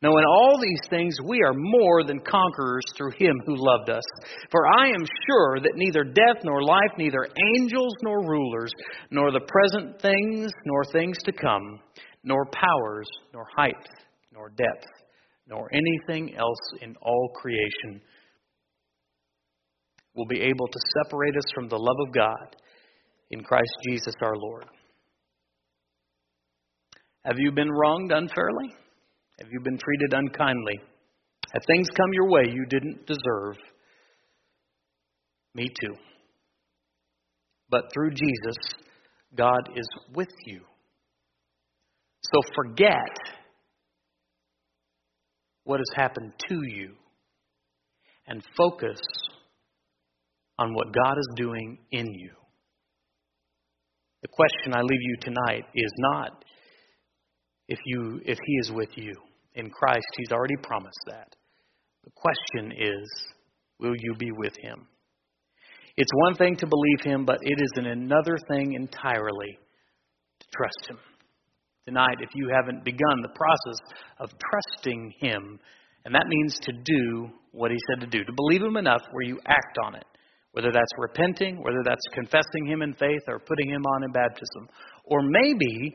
Now, 0.03 0.11
in 0.19 0.25
all 0.27 0.61
these 0.61 0.91
things, 0.91 1.17
we 1.25 1.41
are 1.43 1.55
more 1.55 2.05
than 2.05 2.21
conquerors 2.21 2.85
through 2.95 3.13
him 3.19 3.41
who 3.47 3.57
loved 3.57 3.89
us. 3.89 4.05
For 4.51 4.67
I 4.67 4.89
am 4.89 5.07
sure 5.27 5.61
that 5.61 5.77
neither 5.77 6.05
death 6.05 6.45
nor 6.45 6.63
life, 6.63 6.93
neither 6.99 7.27
angels 7.57 7.95
nor 8.03 8.21
rulers, 8.21 8.71
nor 9.11 9.33
the 9.33 9.41
present 9.49 10.03
things 10.03 10.53
nor 10.67 10.85
things 10.93 11.17
to 11.25 11.33
come, 11.33 11.81
nor 12.23 12.45
powers, 12.45 13.09
nor 13.33 13.47
height, 13.57 13.89
nor 14.31 14.51
depth, 14.51 14.87
nor 15.49 15.71
anything 15.73 16.37
else 16.37 16.83
in 16.83 16.95
all 17.01 17.31
creation 17.35 18.03
will 20.15 20.27
be 20.27 20.43
able 20.43 20.69
to 20.69 20.81
separate 21.03 21.37
us 21.37 21.45
from 21.55 21.69
the 21.69 21.79
love 21.79 21.97
of 22.07 22.15
God 22.15 22.57
in 23.35 23.43
Christ 23.43 23.73
Jesus 23.89 24.15
our 24.23 24.37
Lord. 24.37 24.65
Have 27.25 27.39
you 27.39 27.53
been 27.53 27.71
wronged 27.71 28.13
unfairly? 28.13 28.73
Have 29.41 29.49
you 29.51 29.61
been 29.61 29.79
treated 29.79 30.13
unkindly? 30.13 30.81
Have 31.53 31.63
things 31.67 31.89
come 31.97 32.13
your 32.13 32.29
way 32.31 32.43
you 32.47 32.65
didn't 32.69 33.07
deserve? 33.07 33.57
Me 35.55 35.69
too. 35.81 35.95
But 37.71 37.85
through 37.93 38.11
Jesus, 38.11 38.57
God 39.35 39.71
is 39.77 39.89
with 40.15 40.29
you. 40.47 40.61
So 42.23 42.41
forget 42.55 43.17
what 45.65 45.81
has 45.81 45.97
happened 45.97 46.33
to 46.49 46.63
you 46.63 46.93
and 48.27 48.43
focus 48.57 49.01
on 50.59 50.73
what 50.75 50.93
God 50.93 51.19
is 51.19 51.29
doing 51.37 51.79
in 51.91 52.07
you. 52.15 52.31
The 54.25 54.29
question 54.29 54.73
I 54.73 54.81
leave 54.81 55.03
you 55.03 55.17
tonight 55.21 55.67
is 55.75 55.93
not 55.99 56.45
if 57.69 57.79
you 57.85 58.23
if 58.25 58.39
he 58.43 58.53
is 58.55 58.73
with 58.73 58.89
you 58.95 59.13
in 59.55 59.69
Christ 59.69 60.07
he's 60.17 60.33
already 60.33 60.57
promised 60.63 61.05
that. 61.09 61.37
The 62.05 62.11
question 62.17 62.73
is 62.73 63.07
will 63.79 63.93
you 63.95 64.15
be 64.19 64.31
with 64.33 64.57
him? 64.57 64.87
It's 65.99 66.11
one 66.15 66.37
thing 66.37 66.57
to 66.57 66.67
believe 66.67 67.01
him 67.03 67.27
but 67.27 67.37
it 67.43 67.61
is 67.61 67.73
another 67.77 68.39
thing 68.49 68.73
entirely 68.73 69.59
to 70.41 70.47
trust 70.57 70.89
him. 70.89 70.99
Tonight 71.87 72.17
if 72.21 72.31
you 72.35 72.49
haven't 72.49 72.83
begun 72.83 73.21
the 73.21 73.37
process 73.37 73.79
of 74.21 74.31
trusting 74.51 75.13
him 75.21 75.61
and 76.07 76.15
that 76.15 76.29
means 76.29 76.59
to 76.63 76.73
do 76.73 77.29
what 77.53 77.71
he 77.71 77.77
said 77.91 78.01
to 78.01 78.07
do 78.07 78.25
to 78.25 78.33
believe 78.33 78.63
him 78.63 78.79
enough 78.79 79.03
where 79.13 79.27
you 79.27 79.39
act 79.47 79.77
on 79.85 79.97
it 79.97 80.07
whether 80.55 80.73
that's 80.73 80.93
repenting 80.99 81.63
whether 81.63 81.83
that's 81.85 82.03
confessing 82.15 82.67
him 82.67 82.83
in 82.83 82.95
faith 82.95 83.23
or 83.29 83.39
putting 83.39 83.69
him 83.69 83.83
on 83.95 84.05
in 84.05 84.11
baptism 84.11 84.69
or 85.05 85.23
maybe 85.23 85.95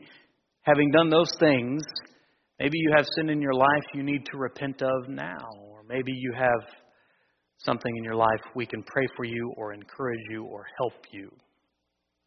Having 0.62 0.90
done 0.90 1.08
those 1.08 1.30
things, 1.38 1.82
maybe 2.58 2.76
you 2.76 2.92
have 2.94 3.06
sin 3.16 3.30
in 3.30 3.40
your 3.40 3.54
life 3.54 3.82
you 3.94 4.02
need 4.02 4.26
to 4.26 4.36
repent 4.36 4.82
of 4.82 5.08
now, 5.08 5.48
or 5.62 5.82
maybe 5.88 6.12
you 6.12 6.32
have 6.36 6.68
something 7.58 7.96
in 7.96 8.04
your 8.04 8.14
life 8.14 8.40
we 8.54 8.66
can 8.66 8.82
pray 8.82 9.06
for 9.16 9.24
you 9.24 9.52
or 9.56 9.72
encourage 9.72 10.20
you 10.28 10.44
or 10.44 10.66
help 10.78 10.92
you. 11.12 11.30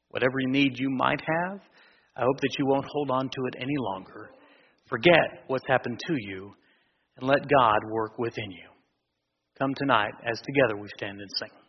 Whatever 0.10 0.34
need 0.48 0.80
you 0.80 0.90
might 0.90 1.22
have, 1.22 1.60
I 2.16 2.22
hope 2.22 2.40
that 2.42 2.56
you 2.58 2.66
won't 2.66 2.86
hold 2.88 3.12
on 3.12 3.30
to 3.30 3.42
it 3.52 3.62
any 3.62 3.76
longer. 3.78 4.32
Forget 4.88 5.44
what's 5.48 5.68
happened 5.68 6.00
to 6.08 6.16
you 6.20 6.54
and 7.18 7.28
let 7.28 7.48
God 7.48 7.80
work 7.92 8.18
within 8.18 8.52
you. 8.52 8.68
Come 9.60 9.74
tonight 9.76 10.14
as 10.30 10.40
together 10.42 10.80
we 10.80 10.88
stand 10.98 11.22
and 11.22 11.30
sing. 11.40 11.63